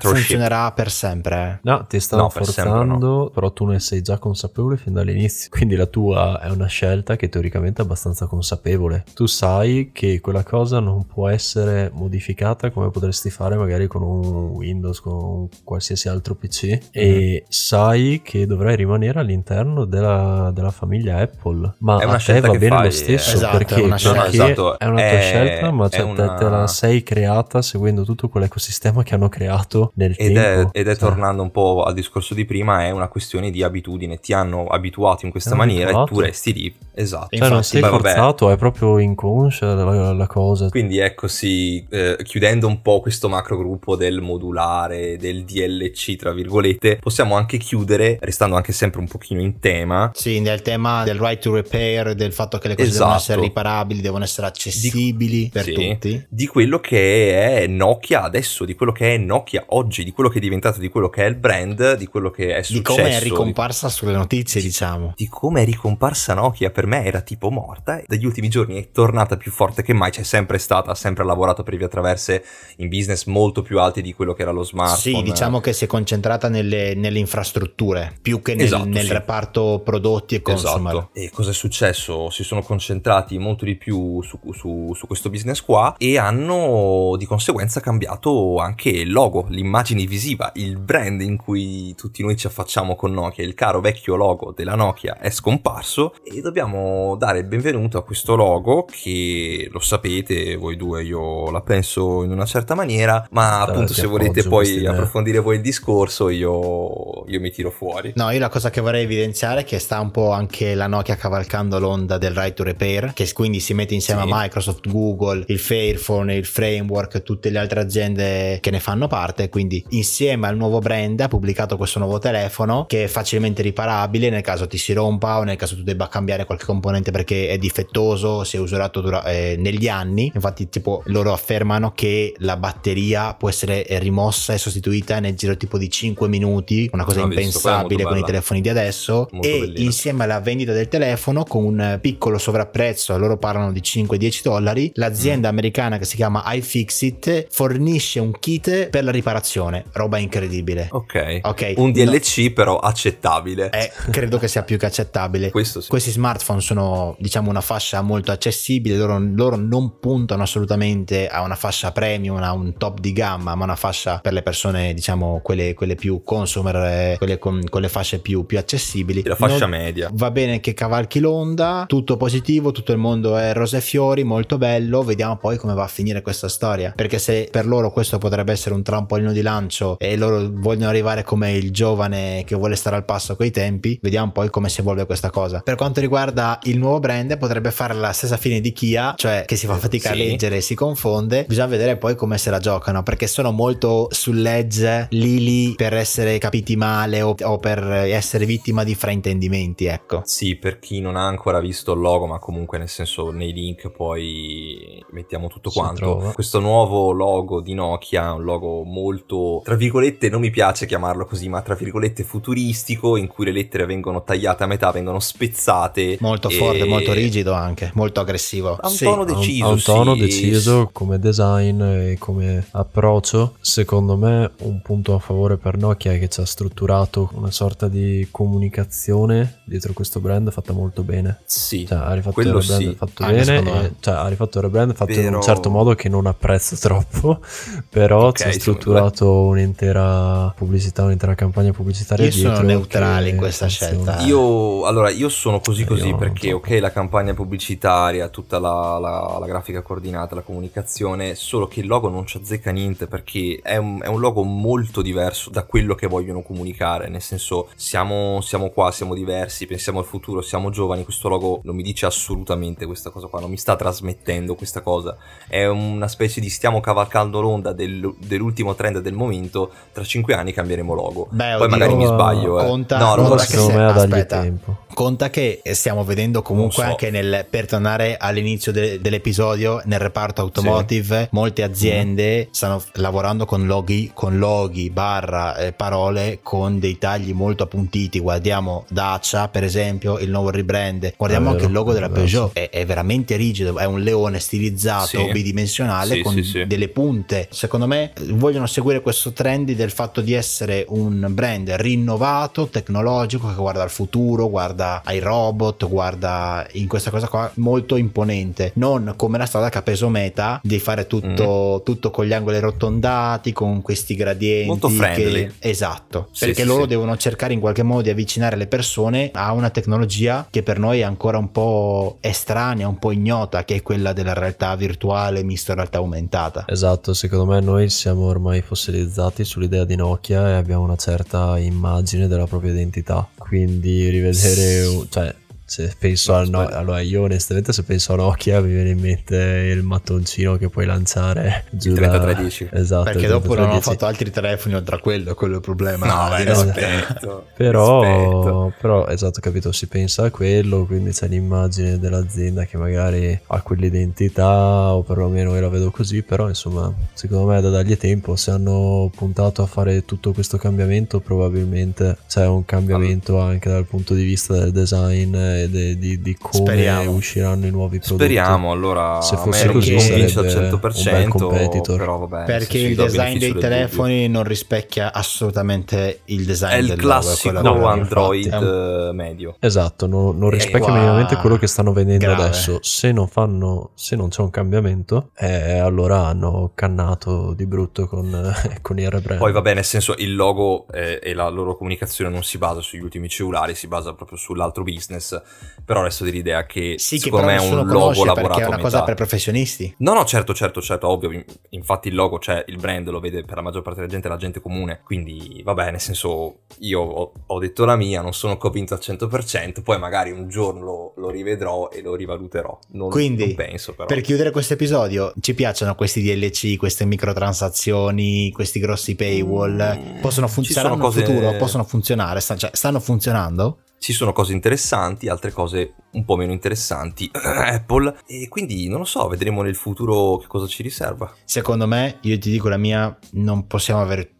funzionerà 0.00 0.72
per 0.72 0.90
sempre. 0.90 1.60
eh. 1.62 1.68
No, 1.68 1.86
ti 1.86 2.00
stanno 2.00 2.22
No, 2.22 2.28
per 2.28 2.44
sempre 2.44 2.72
forzando, 2.72 3.30
però 3.32 3.52
tu 3.52 3.64
ne 3.66 3.80
sei 3.80 4.02
già 4.02 4.18
consapevole 4.18 4.76
fin 4.76 4.92
dall'inizio. 4.92 5.48
Quindi 5.50 5.76
la 5.76 5.86
tua 5.86 6.40
è 6.40 6.50
una 6.50 6.66
scelta 6.66 7.16
che 7.16 7.28
teoricamente 7.28 7.82
è 7.82 7.84
abbastanza 7.84 8.26
consapevole. 8.26 9.04
Tu 9.14 9.26
sai 9.26 9.90
che 9.92 10.20
quella 10.20 10.42
cosa 10.42 10.55
non 10.64 11.06
può 11.06 11.28
essere 11.28 11.90
modificata 11.92 12.70
come 12.70 12.90
potresti 12.90 13.30
fare 13.30 13.56
magari 13.56 13.86
con 13.86 14.02
un 14.02 14.48
Windows, 14.50 15.00
con 15.00 15.12
un 15.14 15.48
qualsiasi 15.64 16.08
altro 16.08 16.34
PC. 16.34 16.78
E 16.90 17.44
sai 17.48 18.20
che 18.22 18.46
dovrai 18.46 18.76
rimanere 18.76 19.20
all'interno 19.20 19.84
della, 19.84 20.50
della 20.54 20.70
famiglia 20.70 21.18
Apple. 21.18 21.74
Ma 21.78 21.98
È 22.00 22.04
una 22.04 22.14
a 22.14 22.18
te 22.18 22.40
va 22.40 22.50
bene 22.52 22.68
fai, 22.68 22.84
lo 22.84 22.90
stesso 22.90 23.30
eh. 23.30 23.34
Esatto, 23.34 23.56
perché, 23.58 23.74
è 23.74 23.80
una 23.82 23.96
perché 23.96 24.14
No, 24.16 24.24
esatto, 24.24 24.78
è 24.78 24.84
una 24.86 24.96
tua 25.00 25.18
è- 25.18 25.20
scelta, 25.20 25.70
ma 25.70 25.86
è 25.86 25.90
cioè, 25.90 26.00
te- 26.00 26.06
una- 26.22 26.34
te 26.34 26.44
la 26.48 26.66
sei 26.66 27.02
creata 27.02 27.62
seguendo 27.62 28.04
tutto 28.04 28.28
quell'ecosistema 28.28 29.02
che 29.02 29.14
hanno 29.14 29.28
creato 29.28 29.92
nel 29.96 30.14
Ed 30.16 30.36
è, 30.36 30.54
tempo. 30.54 30.72
ed 30.72 30.88
è 30.88 30.96
Cioè, 30.96 31.08
tornando 31.08 31.42
un 31.42 31.50
po' 31.50 31.82
al 31.84 31.94
discorso 31.94 32.34
di 32.34 32.44
prima, 32.44 32.84
è 32.84 32.90
una 32.90 33.08
questione 33.08 33.50
di 33.50 33.62
abitudine. 33.62 34.18
Ti 34.18 34.32
hanno 34.32 34.66
abituato 34.66 35.24
in 35.24 35.30
questa 35.30 35.50
Hanno 35.50 35.58
maniera 35.58 35.84
abituato. 35.90 36.12
e 36.12 36.14
tu 36.14 36.20
resti 36.20 36.52
lì. 36.52 36.74
Esatto. 36.98 37.28
Cioè, 37.36 37.38
non 37.48 37.58
Infatti, 37.58 37.66
sei 37.66 37.80
poi 37.82 37.90
vabbè. 37.90 38.02
forzato, 38.02 38.50
è 38.50 38.56
proprio 38.56 38.98
inconscia 38.98 39.74
la, 39.74 40.12
la 40.12 40.26
cosa. 40.26 40.68
Quindi 40.70 40.98
ecco 40.98 41.28
sì, 41.28 41.84
eh, 41.90 42.16
chiudendo 42.22 42.66
un 42.66 42.80
po' 42.80 43.00
questo 43.00 43.28
macro 43.28 43.56
gruppo 43.58 43.96
del 43.96 44.20
modulare, 44.20 45.16
del 45.18 45.44
DLC, 45.44 46.16
tra 46.16 46.32
virgolette, 46.32 46.96
possiamo 47.00 47.36
anche 47.36 47.58
chiudere, 47.58 48.18
restando 48.20 48.56
anche 48.56 48.72
sempre 48.72 49.00
un 49.00 49.08
pochino 49.08 49.40
in 49.40 49.58
tema, 49.60 50.10
Sì, 50.14 50.40
nel 50.40 50.62
tema 50.62 51.04
del 51.04 51.18
right 51.18 51.40
to 51.40 51.54
repair, 51.54 52.14
del 52.14 52.32
fatto 52.32 52.58
che 52.58 52.68
le 52.68 52.76
cose 52.76 52.90
devono 52.90 53.10
Esatto. 53.10 53.20
essere 53.32 53.40
riparabili, 53.42 54.00
devono 54.00 54.24
essere 54.24 54.46
accessibili 54.46 55.50
per 55.52 55.64
sì, 55.64 55.72
tutti. 55.72 56.26
di 56.28 56.46
quello 56.46 56.78
che 56.80 57.58
è 57.62 57.66
Nokia 57.66 58.22
adesso, 58.22 58.64
di 58.64 58.74
quello 58.74 58.92
che 58.92 59.14
è 59.14 59.18
Nokia 59.18 59.64
oggi, 59.68 60.02
di 60.04 60.12
quello 60.12 60.30
che 60.30 60.38
è 60.38 60.40
diventato, 60.40 60.80
di 60.80 60.88
quello 60.88 61.08
che 61.08 61.24
è 61.24 61.28
il 61.28 61.36
brand, 61.36 61.96
di 61.96 62.06
quello 62.06 62.30
che 62.30 62.54
è 62.54 62.60
Di 62.60 62.64
successo. 62.76 62.96
come 63.02 63.10
è 63.10 63.20
ricomparsa 63.20 63.88
sulle 63.88 64.12
notizie, 64.12 64.60
diciamo. 64.62 65.12
di 65.16 65.28
come 65.28 65.62
è 65.62 65.64
ricomparsa 65.64 66.34
Nokia 66.34 66.70
per 66.70 66.85
per 66.86 67.00
me 67.00 67.04
era 67.04 67.20
tipo 67.20 67.50
morta 67.50 67.98
e 67.98 68.04
dagli 68.06 68.24
ultimi 68.24 68.48
giorni 68.48 68.80
è 68.80 68.90
tornata 68.92 69.36
più 69.36 69.50
forte 69.50 69.82
che 69.82 69.92
mai, 69.92 70.12
c'è 70.12 70.22
sempre 70.22 70.58
stata, 70.58 70.92
ha 70.92 70.94
sempre 70.94 71.24
lavorato 71.24 71.64
per 71.64 71.76
via 71.76 71.88
traverse 71.88 72.44
in 72.76 72.88
business 72.88 73.24
molto 73.24 73.62
più 73.62 73.80
alti 73.80 74.00
di 74.00 74.14
quello 74.14 74.32
che 74.32 74.42
era 74.42 74.52
lo 74.52 74.62
smartphone. 74.62 75.16
Sì, 75.16 75.22
diciamo 75.22 75.60
che 75.60 75.72
si 75.72 75.84
è 75.84 75.86
concentrata 75.88 76.48
nelle, 76.48 76.94
nelle 76.94 77.18
infrastrutture 77.18 78.16
più 78.22 78.40
che 78.40 78.54
nel, 78.54 78.66
Esatto, 78.66 78.84
nel 78.84 79.04
sì. 79.04 79.12
reparto 79.12 79.82
prodotti 79.84 80.36
e 80.36 80.42
consumer. 80.42 80.92
Esatto. 80.92 81.10
E 81.12 81.30
cosa 81.30 81.50
è 81.50 81.54
successo? 81.54 82.30
Si 82.30 82.44
sono 82.44 82.62
concentrati 82.62 83.36
molto 83.38 83.64
di 83.64 83.74
più 83.74 84.22
su, 84.22 84.38
su- 84.52 84.92
su 84.94 85.06
questo 85.08 85.28
business 85.28 85.60
qua 85.60 85.96
e 85.98 86.18
hanno 86.18 87.16
di 87.18 87.24
conseguenza 87.24 87.80
cambiato 87.80 88.58
anche 88.58 88.90
il 88.90 89.10
logo, 89.10 89.46
l'immagine 89.48 90.04
visiva, 90.04 90.52
il 90.54 90.76
brand 90.78 91.20
in 91.20 91.36
cui 91.36 91.94
tutti 91.96 92.22
noi 92.22 92.36
ci 92.36 92.46
affacciamo 92.46 92.94
con 92.94 93.12
Nokia, 93.12 93.44
il 93.44 93.54
caro 93.54 93.80
vecchio 93.80 94.14
logo 94.14 94.52
della 94.54 94.76
Nokia 94.76 95.18
è 95.18 95.30
scomparso 95.30 96.14
e 96.22 96.40
dobbiamo 96.40 96.75
dare 97.18 97.38
il 97.40 97.46
benvenuto 97.46 97.98
a 97.98 98.04
questo 98.04 98.34
logo 98.34 98.84
che 98.84 99.68
lo 99.70 99.80
sapete 99.80 100.56
voi 100.56 100.76
due, 100.76 101.02
io 101.02 101.50
la 101.50 101.60
penso 101.60 102.22
in 102.22 102.30
una 102.30 102.44
certa 102.44 102.74
maniera, 102.74 103.26
ma 103.30 103.64
Dai, 103.64 103.68
appunto 103.70 103.94
se 103.94 104.06
volete 104.06 104.42
poi 104.42 104.86
approfondire 104.86 105.38
voi 105.38 105.56
il 105.56 105.62
discorso 105.62 106.28
io, 106.28 107.24
io 107.26 107.40
mi 107.40 107.50
tiro 107.50 107.70
fuori. 107.70 108.12
No, 108.16 108.30
io 108.30 108.38
la 108.38 108.48
cosa 108.48 108.70
che 108.70 108.80
vorrei 108.80 109.04
evidenziare 109.04 109.60
è 109.60 109.64
che 109.64 109.78
sta 109.78 110.00
un 110.00 110.10
po' 110.10 110.30
anche 110.30 110.74
la 110.74 110.86
Nokia 110.86 111.16
cavalcando 111.16 111.78
l'onda 111.78 112.18
del 112.18 112.32
right 112.32 112.54
to 112.54 112.62
repair, 112.62 113.12
che 113.14 113.30
quindi 113.32 113.60
si 113.60 113.74
mette 113.74 113.94
insieme 113.94 114.22
Sì. 114.22 114.30
a 114.30 114.36
Microsoft, 114.40 114.88
Google, 114.88 115.44
il 115.48 115.58
Fairphone, 115.58 116.34
il 116.34 116.44
Framework, 116.46 117.22
tutte 117.22 117.50
le 117.50 117.58
altre 117.58 117.80
aziende 117.80 118.58
che 118.60 118.70
ne 118.70 118.80
fanno 118.80 119.06
parte. 119.06 119.48
Quindi 119.48 119.84
insieme 119.90 120.46
al 120.46 120.56
nuovo 120.56 120.78
brand 120.78 121.20
ha 121.20 121.28
pubblicato 121.28 121.76
questo 121.76 121.98
nuovo 121.98 122.18
telefono 122.18 122.84
che 122.86 123.04
è 123.04 123.06
facilmente 123.06 123.62
riparabile 123.62 124.30
nel 124.30 124.42
caso 124.42 124.66
ti 124.66 124.78
si 124.78 124.92
rompa 124.92 125.38
o 125.38 125.42
nel 125.42 125.56
caso 125.56 125.76
tu 125.76 125.82
debba 125.82 126.08
cambiare 126.08 126.44
qualche 126.44 126.65
componente 126.66 127.10
perché 127.10 127.48
è 127.48 127.58
difettoso, 127.58 128.44
si 128.44 128.56
è 128.56 128.60
usurato 128.60 129.00
dura- 129.00 129.24
eh, 129.24 129.56
negli 129.58 129.88
anni. 129.88 130.30
Infatti, 130.34 130.68
tipo, 130.68 131.02
loro 131.06 131.32
affermano 131.32 131.92
che 131.92 132.34
la 132.38 132.56
batteria 132.56 133.34
può 133.34 133.48
essere 133.48 133.86
rimossa 133.98 134.52
e 134.52 134.58
sostituita 134.58 135.18
nel 135.20 135.34
giro 135.34 135.56
tipo 135.56 135.78
di 135.78 135.88
5 135.90 136.28
minuti, 136.28 136.88
una 136.92 137.04
cosa 137.04 137.22
Ho 137.22 137.24
impensabile 137.24 138.02
con 138.04 138.18
i 138.18 138.22
telefoni 138.22 138.60
di 138.60 138.68
adesso. 138.68 139.28
Molto 139.30 139.46
e 139.48 139.58
bellina. 139.60 139.80
insieme 139.80 140.24
alla 140.24 140.40
vendita 140.40 140.72
del 140.72 140.88
telefono, 140.88 141.44
con 141.44 141.64
un 141.64 141.98
piccolo 142.00 142.38
sovrapprezzo, 142.38 143.16
loro 143.16 143.36
parlano 143.38 143.72
di 143.72 143.80
5-10 143.80 144.40
dollari, 144.42 144.90
l'azienda 144.94 145.48
americana 145.48 145.98
che 145.98 146.04
si 146.04 146.16
chiama 146.16 146.42
iFixit 146.46 147.46
fornisce 147.50 148.20
un 148.20 148.32
kit 148.38 148.88
per 148.88 149.04
la 149.04 149.10
riparazione, 149.10 149.84
roba 149.92 150.18
incredibile. 150.18 150.88
Ok. 150.90 151.40
Ok, 151.42 151.74
Un 151.76 151.86
no. 151.86 151.92
DLC 151.92 152.50
però 152.52 152.78
accettabile. 152.78 153.70
Eh, 153.70 153.90
credo 154.10 154.38
che 154.38 154.48
sia 154.48 154.62
più 154.62 154.76
che 154.78 154.86
accettabile. 154.86 155.50
Questo 155.50 155.80
sì. 155.80 155.88
Questi 155.88 156.10
smartphone 156.10 156.55
sono, 156.60 157.16
diciamo, 157.18 157.50
una 157.50 157.60
fascia 157.60 158.00
molto 158.02 158.32
accessibile. 158.32 158.96
Loro, 158.96 159.18
loro 159.18 159.56
non 159.56 159.98
puntano 159.98 160.42
assolutamente 160.42 161.28
a 161.28 161.42
una 161.42 161.54
fascia 161.54 161.92
premium, 161.92 162.36
a 162.36 162.52
un 162.52 162.76
top 162.76 163.00
di 163.00 163.12
gamma, 163.12 163.54
ma 163.54 163.64
una 163.64 163.76
fascia 163.76 164.18
per 164.18 164.32
le 164.32 164.42
persone, 164.42 164.94
diciamo, 164.94 165.40
quelle, 165.42 165.74
quelle 165.74 165.94
più 165.94 166.22
consumer, 166.22 166.76
eh, 166.76 167.14
quelle 167.18 167.38
con, 167.38 167.62
con 167.68 167.80
le 167.80 167.88
fasce 167.88 168.20
più, 168.20 168.46
più 168.46 168.58
accessibili. 168.58 169.22
La 169.24 169.34
fascia 169.34 169.66
Non- 169.66 169.70
media. 169.70 170.10
Va 170.12 170.30
bene 170.30 170.60
che 170.60 170.74
cavalchi 170.74 171.20
l'onda, 171.20 171.84
tutto 171.86 172.16
positivo, 172.16 172.72
tutto 172.72 172.92
il 172.92 172.98
mondo 172.98 173.36
è 173.36 173.52
rose 173.52 173.78
e 173.78 173.80
fiori, 173.80 174.24
molto 174.24 174.58
bello. 174.58 175.02
Vediamo 175.02 175.36
poi 175.36 175.56
come 175.56 175.74
va 175.74 175.84
a 175.84 175.88
finire 175.88 176.22
questa 176.22 176.48
storia. 176.48 176.92
Perché 176.94 177.18
se 177.18 177.48
per 177.50 177.66
loro 177.66 177.90
questo 177.90 178.18
potrebbe 178.18 178.52
essere 178.52 178.74
un 178.74 178.82
trampolino 178.82 179.32
di 179.32 179.42
lancio 179.42 179.98
e 179.98 180.16
loro 180.16 180.48
vogliono 180.52 180.88
arrivare 180.88 181.22
come 181.22 181.52
il 181.52 181.70
giovane 181.72 182.42
che 182.44 182.54
vuole 182.54 182.76
stare 182.76 182.96
al 182.96 183.04
passo 183.04 183.36
coi 183.36 183.50
tempi, 183.50 183.98
vediamo 184.02 184.32
poi 184.32 184.50
come 184.50 184.68
si 184.68 184.80
evolve 184.80 185.06
questa 185.06 185.30
cosa. 185.30 185.60
Per 185.60 185.74
quanto 185.74 186.00
riguarda 186.00 186.35
il 186.64 186.78
nuovo 186.78 186.98
brand, 187.00 187.36
potrebbe 187.38 187.70
fare 187.70 187.94
la 187.94 188.12
stessa 188.12 188.36
fine 188.36 188.60
di 188.60 188.72
Kia, 188.72 189.14
cioè 189.16 189.44
che 189.46 189.56
si 189.56 189.66
fa 189.66 189.76
fatica 189.76 190.10
a 190.10 190.12
Sì. 190.12 190.18
leggere 190.18 190.56
e 190.56 190.60
si 190.60 190.74
confonde. 190.74 191.44
Bisogna 191.48 191.66
vedere 191.66 191.96
poi 191.96 192.14
come 192.16 192.38
se 192.38 192.50
la 192.50 192.58
giocano, 192.58 193.02
perché 193.02 193.26
sono 193.26 193.50
molto 193.52 194.08
sull'edge 194.10 195.08
lì 195.10 195.38
lì 195.38 195.74
per 195.76 195.94
essere 195.94 196.38
capiti 196.38 196.76
male 196.76 197.22
o, 197.22 197.34
o 197.40 197.58
per 197.58 197.82
essere 197.82 198.44
vittima 198.46 198.84
di 198.84 198.94
fraintendimenti, 198.94 199.86
ecco. 199.86 200.22
Sì, 200.24 200.56
per 200.56 200.78
chi 200.78 201.00
non 201.00 201.16
ha 201.16 201.26
ancora 201.26 201.60
visto 201.60 201.92
il 201.92 202.00
logo, 202.00 202.26
ma 202.26 202.38
comunque 202.38 202.78
nel 202.78 202.88
senso 202.88 203.30
nei 203.30 203.52
link 203.52 203.90
poi 203.90 205.02
mettiamo 205.12 205.48
tutto 205.48 205.70
Si 205.70 205.78
quanto. 205.78 206.00
trova. 206.00 206.32
Questo 206.32 206.60
nuovo 206.60 207.12
logo 207.12 207.60
di 207.60 207.74
Nokia, 207.74 208.32
un 208.32 208.44
logo 208.44 208.82
molto, 208.84 209.60
tra 209.64 209.74
virgolette, 209.74 210.28
non 210.28 210.40
mi 210.40 210.50
piace 210.50 210.86
chiamarlo 210.86 211.24
così, 211.26 211.48
ma 211.48 211.62
tra 211.62 211.74
virgolette 211.74 212.22
futuristico, 212.24 213.16
in 213.16 213.26
cui 213.26 213.44
le 213.44 213.52
lettere 213.52 213.86
vengono 213.86 214.22
tagliate 214.22 214.64
a 214.64 214.66
metà, 214.66 214.90
vengono 214.90 215.20
spezzate. 215.20 216.16
Molto 216.26 216.48
e- 216.48 216.54
forte, 216.54 216.84
molto 216.84 217.12
rigido 217.12 217.52
anche, 217.52 217.90
molto 217.94 218.20
aggressivo. 218.20 218.76
Ha 218.80 218.88
un 218.88 218.94
Sì. 218.94 219.04
tono 219.04 219.22
Ha 219.22 219.24
un- 219.30 219.36
deciso. 219.38 219.64
ha 219.64 219.68
un 219.68 219.82
tono 219.82 220.14
sì. 220.14 220.20
deciso 220.20 220.90
come 220.92 221.18
design 221.18 221.80
e 221.82 222.16
come 222.18 222.66
approccio. 222.72 223.54
Secondo 223.60 224.16
me 224.16 224.50
un 224.62 224.80
punto 224.82 225.14
a 225.14 225.18
favore 225.18 225.56
per 225.56 225.76
Nokia 225.76 226.12
è 226.12 226.18
che 226.18 226.28
ci 226.28 226.40
ha 226.40 226.44
strutturato 226.46 227.30
una 227.34 227.50
sorta 227.50 227.86
di 227.88 228.26
comunicazione 228.30 229.60
dietro 229.64 229.92
questo 229.92 230.20
brand 230.20 230.50
fatta 230.50 230.72
molto 230.72 231.02
bene. 231.02 231.38
Sì, 231.44 231.86
Cioè, 231.86 231.98
ha 231.98 232.12
rifatto 232.14 232.34
quello 232.34 232.58
il 232.58 232.62
rebrand 232.64 232.82
sì. 232.90 232.94
fatto 232.96 233.22
Anche 233.22 233.32
bene, 233.34 233.44
secondo 233.44 233.72
me. 233.72 233.84
e- 233.86 233.92
cioè, 234.00 234.14
ha 234.14 234.28
rifatto 234.28 234.58
il 234.58 234.64
rebrand 234.64 234.94
fatto 234.94 235.12
in 235.12 235.22
Però- 235.22 235.36
un 235.36 235.42
certo 235.42 235.70
modo 235.70 235.94
che 235.94 236.08
non 236.08 236.26
apprezzo 236.26 236.76
troppo, 236.80 237.40
però 237.88 238.26
Ok, 238.28 238.38
ci 238.38 238.48
ha 238.48 238.52
strutturato 238.52 239.42
un'intera 239.44 240.52
pubblicità, 240.56 241.04
un'intera 241.04 241.34
campagna 241.34 241.72
pubblicitaria 241.72 242.26
Io 242.26 242.32
sono 242.32 242.60
neutrale 242.60 243.28
in 243.30 243.36
questa 243.36 243.66
scelta. 243.66 244.20
Io, 244.22 244.84
allora, 244.86 245.10
io 245.10 245.28
sono 245.28 245.60
così 245.60 245.84
così 245.84 246.12
perché, 246.16 246.52
ok, 246.52 246.78
la 246.80 246.90
campagna 246.92 247.34
pubblicitaria, 247.34 248.28
tutta 248.28 248.58
la, 248.58 248.98
la- 248.98 249.36
la 249.40 249.46
grafica 249.46 249.82
coordinata, 249.82 250.34
la 250.34 250.40
comunicazione, 250.42 251.34
solo 251.34 251.66
che 251.66 251.80
il 251.80 251.86
logo 251.86 252.08
non 252.08 252.26
ci 252.26 252.36
azzecca 252.38 252.70
niente 252.70 253.06
perché 253.06 253.60
è 253.62 253.76
un, 253.76 254.00
è 254.02 254.06
un 254.08 254.20
logo 254.20 254.42
molto 254.42 255.02
diverso 255.02 255.50
da 255.50 255.64
quello 255.64 255.94
che 255.94 256.06
vogliono 256.06 256.42
comunicare. 256.42 257.08
Nel 257.08 257.22
senso, 257.22 257.68
siamo, 257.76 258.40
siamo 258.40 258.70
qua, 258.70 258.90
siamo 258.92 259.14
diversi, 259.14 259.66
pensiamo 259.66 259.98
al 259.98 260.04
futuro, 260.04 260.40
siamo 260.42 260.70
giovani. 260.70 261.04
Questo 261.04 261.28
logo 261.28 261.60
non 261.64 261.74
mi 261.74 261.82
dice 261.82 262.06
assolutamente 262.06 262.86
questa 262.86 263.10
cosa 263.10 263.26
qua, 263.26 263.40
non 263.40 263.50
mi 263.50 263.56
sta 263.56 263.76
trasmettendo 263.76 264.54
questa 264.54 264.80
cosa. 264.80 265.16
È 265.48 265.64
una 265.66 266.08
specie 266.08 266.40
di 266.40 266.48
stiamo 266.48 266.80
cavalcando 266.80 267.40
l'onda 267.40 267.72
del- 267.72 268.14
dell'ultimo 268.18 268.74
trend 268.74 268.98
del 269.00 269.14
momento. 269.14 269.70
Tra 269.92 270.04
cinque 270.04 270.34
anni 270.34 270.52
cambieremo 270.52 270.94
logo. 270.94 271.26
Beh, 271.30 271.44
Poi 271.56 271.66
oddio, 271.66 271.68
magari 271.68 271.94
mi 271.94 272.06
sbaglio. 272.06 272.60
Eh. 272.60 272.66
conta- 272.66 272.98
no, 272.98 273.14
conta 273.16 273.44
che 273.44 273.56
se- 273.56 273.72
aspetta. 273.80 274.40
tempo. 274.40 274.76
Conta 274.94 275.28
che 275.30 275.60
stiamo 275.72 276.04
vedendo 276.06 276.40
comunque 276.42 276.82
so. 276.84 276.88
anche 276.90 277.10
nel, 277.10 277.46
per 277.48 277.66
tornare 277.66 278.16
all'inizio 278.16 278.72
de- 278.72 279.00
dell'episodio 279.00 279.82
nel 279.84 279.98
reparto 279.98 280.40
automotive 280.40 281.28
molte 281.32 281.62
aziende 281.62 282.48
stanno 282.50 282.78
f- 282.78 282.90
lavorando 282.94 283.44
con 283.44 283.66
loghi, 283.66 284.10
con 284.14 284.38
loghi 284.38 284.88
barra 284.90 285.56
eh, 285.56 285.72
parole 285.72 286.38
con 286.42 286.78
dei 286.78 286.96
tagli 286.98 287.32
molto 287.32 287.64
appuntiti. 287.64 288.18
Guardiamo 288.20 288.84
Dacia 288.88 289.48
per 289.48 289.64
esempio 289.64 290.18
il 290.18 290.30
nuovo 290.30 290.50
rebrand. 290.50 291.14
Guardiamo 291.16 291.50
anche 291.50 291.66
il 291.66 291.72
logo 291.72 291.92
della 291.92 292.08
vero, 292.08 292.20
Peugeot. 292.20 292.52
È, 292.54 292.70
è 292.70 292.86
veramente 292.86 293.36
rigido 293.36 293.76
è 293.78 293.84
un 293.84 294.00
leone 294.00 294.38
stilizzato 294.40 295.06
Sì. 295.06 295.32
bidimensionale 295.32 296.14
Sì, 296.16 296.22
con 296.22 296.32
sì, 296.34 296.42
sì. 296.42 296.66
delle 296.66 296.88
punte. 296.88 297.48
Secondo 297.50 297.86
me 297.86 298.12
eh, 298.14 298.32
vogliono 298.32 298.66
seguire 298.66 299.00
questo 299.00 299.32
trend 299.32 299.70
del 299.72 299.90
fatto 299.90 300.20
di 300.20 300.32
essere 300.32 300.84
un 300.88 301.26
brand 301.30 301.68
rinnovato 301.70 302.68
tecnologico 302.68 303.48
che 303.48 303.54
guarda 303.54 303.82
al 303.82 303.90
futuro 303.90 304.48
guarda 304.48 305.02
ai 305.04 305.18
robot 305.18 305.86
guarda 305.96 306.66
in 306.72 306.86
questa 306.88 307.10
cosa 307.10 307.26
qua 307.28 307.50
molto 307.54 307.96
imponente 307.96 308.72
non 308.74 309.14
come 309.16 309.38
la 309.38 309.46
strada 309.46 309.70
che 309.70 309.78
ha 309.78 309.82
preso 309.82 310.08
Meta 310.10 310.60
di 310.62 310.78
fare 310.78 311.06
tutto, 311.06 311.80
tutto 311.84 312.10
con 312.10 312.26
gli 312.26 312.32
angoli 312.34 312.56
arrotondati 312.58 313.52
con 313.52 313.80
questi 313.82 314.14
gradienti 314.14 314.64
Mm. 314.66 314.68
Molto 314.68 314.88
friendly. 314.90 315.46
che- 315.46 315.68
esatto 315.70 316.28
Sì, 316.32 316.46
perché 316.46 316.62
sì, 316.62 316.68
loro 316.68 316.82
sì. 316.82 316.88
devono 316.88 317.16
cercare 317.16 317.52
in 317.54 317.60
qualche 317.60 317.82
modo 317.82 318.02
di 318.02 318.10
avvicinare 318.10 318.56
le 318.56 318.66
persone 318.66 319.30
a 319.32 319.52
una 319.52 319.70
tecnologia 319.70 320.46
che 320.50 320.62
per 320.62 320.78
noi 320.78 321.00
è 321.00 321.02
ancora 321.02 321.38
un 321.38 321.50
po' 321.50 322.18
estranea 322.20 322.86
un 322.86 322.98
po' 322.98 323.12
ignota 323.12 323.64
che 323.64 323.76
è 323.76 323.82
quella 323.82 324.12
della 324.12 324.34
realtà 324.34 324.74
virtuale 324.76 325.42
misto 325.42 325.72
realtà 325.74 325.98
aumentata 325.98 326.64
Esatto, 326.68 327.14
secondo 327.14 327.46
me 327.46 327.60
noi 327.60 327.88
siamo 327.88 328.26
ormai 328.26 328.60
fossilizzati 328.60 329.44
sull'idea 329.44 329.84
di 329.84 329.96
Nokia 329.96 330.48
e 330.48 330.52
abbiamo 330.52 330.82
una 330.84 330.96
certa 330.96 331.58
immagine 331.58 332.26
della 332.28 332.46
propria 332.46 332.72
identità. 332.72 333.26
Quindi 333.36 334.08
rivedere, 334.08 335.06
cioè, 335.08 335.34
se 335.68 335.92
penso 335.98 336.32
No, 336.32 336.38
al 336.38 336.48
no- 336.48 336.66
allora 336.68 337.00
io 337.00 337.22
onestamente 337.22 337.72
se 337.72 337.82
penso 337.82 338.12
a 338.12 338.16
Nokia 338.16 338.60
mi 338.60 338.70
viene 338.72 338.90
in 338.90 339.00
mente 339.00 339.36
il 339.36 339.82
mattoncino 339.82 340.56
che 340.56 340.68
puoi 340.68 340.86
lanciare 340.86 341.64
giù 341.70 341.92
da 341.94 342.08
3310. 342.08 342.68
Esatto, 342.72 343.02
perché 343.04 343.24
il 343.24 343.28
dopo 343.28 343.54
non 343.54 343.64
ho 343.64 343.78
3310. 343.80 343.82
fatto 343.90 344.06
altri 344.06 344.30
telefoni 344.30 344.74
oltre 344.76 344.94
a 344.96 344.98
quello 345.00 345.34
quello 345.34 345.54
è 345.54 345.56
il 345.56 345.62
problema 345.62 346.06
No, 346.06 346.36
Di 346.36 346.44
là. 346.44 346.52
rispetto. 346.62 347.46
Però, 347.56 348.00
rispetto. 348.00 348.72
però, 348.80 349.06
esatto, 349.08 349.40
capito, 349.40 349.72
si 349.72 349.86
pensa 349.88 350.24
a 350.26 350.30
quello, 350.30 350.86
quindi 350.86 351.10
c'è 351.10 351.26
l'immagine 351.26 351.98
dell'azienda 351.98 352.64
che 352.64 352.76
magari 352.78 353.38
ha 353.46 353.60
quell'identità, 353.60 354.94
o 354.94 355.02
perlomeno 355.02 355.54
io 355.54 355.60
la 355.60 355.68
vedo 355.68 355.90
così, 355.90 356.22
però 356.22 356.48
insomma, 356.48 356.92
secondo 357.12 357.46
me 357.46 357.58
è 357.58 357.60
da 357.60 357.70
dargli 357.70 357.96
tempo, 357.96 358.36
se 358.36 358.50
hanno 358.52 359.10
puntato 359.14 359.62
a 359.62 359.66
fare 359.66 360.04
tutto 360.04 360.32
questo 360.32 360.56
cambiamento, 360.58 361.20
probabilmente 361.20 362.18
c'è 362.28 362.46
un 362.46 362.64
cambiamento 362.64 363.40
anche 363.40 363.68
dal 363.68 363.84
punto 363.86 364.14
di 364.14 364.22
vista 364.24 364.54
del 364.54 364.70
design 364.72 365.34
eh, 365.62 365.68
de- 365.68 365.98
di, 365.98 366.20
di 366.20 366.36
come 366.38 366.54
Speriamo. 366.54 367.10
usciranno 367.12 367.66
i 367.66 367.70
nuovi 367.70 367.98
prodotti. 367.98 368.22
Speriamo, 368.24 368.70
allora 368.72 369.20
Se 369.22 369.36
fosse 369.36 369.68
così 369.70 369.94
convince 369.94 370.38
al 370.38 370.48
sarebbe 370.48 370.74
un 370.74 370.80
bel 370.80 370.90
100%, 370.92 371.28
competitor. 371.28 371.98
però 371.98 372.18
vabbè. 372.26 372.44
Perché 372.44 372.78
il 372.78 372.94
design 372.96 373.38
dei 373.38 373.54
telefoni 373.54 374.28
non 374.28 374.44
rispecchia 374.44 375.12
assolutamente 375.12 376.20
il 376.26 376.44
design 376.44 376.70
È 376.72 376.76
il 376.76 376.86
del 376.88 376.96
logo, 376.98 377.08
è 377.08 377.20
classico 377.20 377.60
che- 377.60 377.68
Android 377.68 378.52
un- 378.52 379.08
eh, 379.10 379.12
medio. 379.12 379.56
Esatto, 379.60 380.06
non, 380.06 380.38
non 380.38 380.50
rispecchia 380.50 380.92
minimamente 380.92 381.36
quello 381.36 381.56
che 381.56 381.66
stanno 381.66 381.92
vendendo 381.92 382.24
grave. 382.26 382.42
adesso. 382.44 382.78
Se 382.82 383.12
non 383.12 383.28
fanno, 383.28 383.90
se 383.94 384.16
non 384.16 384.28
c'è 384.28 384.40
un 384.42 384.50
cambiamento, 384.50 385.30
eh, 385.38 385.78
allora 385.78 386.26
hanno 386.26 386.72
cannato 386.74 387.52
di 387.54 387.66
brutto 387.66 388.06
con, 388.06 388.32
eh, 388.34 388.78
con 388.82 388.98
il 388.98 389.10
rebrand. 389.10 389.38
Poi 389.40 389.52
vabbè, 389.52 389.74
nel 389.74 389.84
senso 389.84 390.14
il 390.18 390.34
logo 390.34 390.86
eh, 390.92 391.20
e 391.22 391.34
la 391.34 391.48
loro 391.48 391.76
comunicazione 391.76 392.30
non 392.30 392.42
si 392.42 392.58
basa 392.58 392.80
sugli 392.80 393.00
ultimi 393.02 393.28
cellulari, 393.28 393.74
si 393.74 393.86
basa 393.86 394.12
proprio 394.14 394.38
sull'altro 394.38 394.82
business. 394.82 395.40
Però 395.86 396.02
resto 396.02 396.24
dell'idea 396.24 396.66
che 396.66 396.96
Sì, 396.98 397.14
che 397.16 397.22
secondo 397.24 397.46
però 397.46 397.58
me 397.58 397.64
è 397.64 397.70
un 397.72 397.86
logo 397.86 398.24
lavorato 398.24 398.60
è 398.60 398.64
una 398.66 398.78
cosa 398.78 399.04
per 399.04 399.14
professionisti. 399.14 399.94
No, 399.98 400.14
no, 400.14 400.24
certo, 400.24 400.52
certo, 400.52 400.80
certo, 400.82 401.06
ovvio. 401.08 401.30
in- 401.30 401.44
Infatti 401.70 402.08
il 402.08 402.14
logo 402.16 402.38
c'è, 402.38 402.64
il 402.66 402.76
brand 402.78 403.08
lo 403.08 403.20
vede 403.20 403.44
per 403.44 403.54
la 403.54 403.62
maggior 403.62 403.82
parte 403.82 404.00
della 404.00 404.10
gente, 404.10 404.26
la 404.28 404.36
gente 404.36 404.60
comune. 404.60 405.00
Quindi, 405.04 405.60
vabbè, 405.64 405.92
nel 405.92 406.00
senso, 406.00 406.62
io 406.78 407.00
ho, 407.00 407.32
ho 407.46 407.58
detto 407.60 407.84
la 407.84 407.94
mia, 407.94 408.20
non 408.20 408.34
sono 408.34 408.56
convinto 408.56 408.94
al 408.94 409.00
100%, 409.00 409.82
poi 409.82 409.98
magari 410.00 410.32
un 410.32 410.48
giorno 410.48 410.82
lo, 410.82 411.12
lo 411.18 411.30
rivedrò 411.30 411.88
e 411.90 412.02
lo 412.02 412.16
rivaluterò. 412.16 412.76
Non, 412.94 413.08
Quindi, 413.08 413.46
non 413.46 413.54
penso, 413.54 413.92
però. 413.94 414.06
Per 414.06 414.20
chiudere 414.22 414.50
questo 414.50 414.72
episodio, 414.72 415.32
ci 415.40 415.54
piacciono 415.54 415.94
questi 415.94 416.20
DLC, 416.20 416.76
queste 416.78 417.04
microtransazioni, 417.04 418.50
questi 418.52 418.80
grossi 418.80 419.14
paywall? 419.14 419.96
Mm, 419.98 420.20
Possono 420.20 420.48
funzionare 420.48 420.88
sono 420.88 421.00
in 421.00 421.08
cose- 421.10 421.24
futuro? 421.24 421.56
Possono 421.56 421.84
funzionare? 421.84 422.40
Sta- 422.40 422.56
cioè, 422.56 422.70
stanno 422.72 423.00
funzionando? 423.00 423.78
Ci 423.98 424.12
sono 424.12 424.32
cose 424.32 424.52
interessanti, 424.52 425.28
altre 425.28 425.50
cose 425.50 425.94
un 426.12 426.24
po' 426.24 426.36
meno 426.36 426.52
interessanti. 426.52 427.30
Apple. 427.32 428.20
E 428.26 428.48
quindi, 428.48 428.88
non 428.88 429.00
lo 429.00 429.04
so, 429.04 429.26
vedremo 429.28 429.62
nel 429.62 429.74
futuro 429.74 430.38
che 430.38 430.46
cosa 430.46 430.66
ci 430.66 430.82
riserva. 430.82 431.32
Secondo 431.44 431.86
me, 431.86 432.18
io 432.22 432.38
ti 432.38 432.50
dico 432.50 432.68
la 432.68 432.76
mia, 432.76 433.16
non 433.32 433.66
possiamo 433.66 434.00
avere 434.00 434.30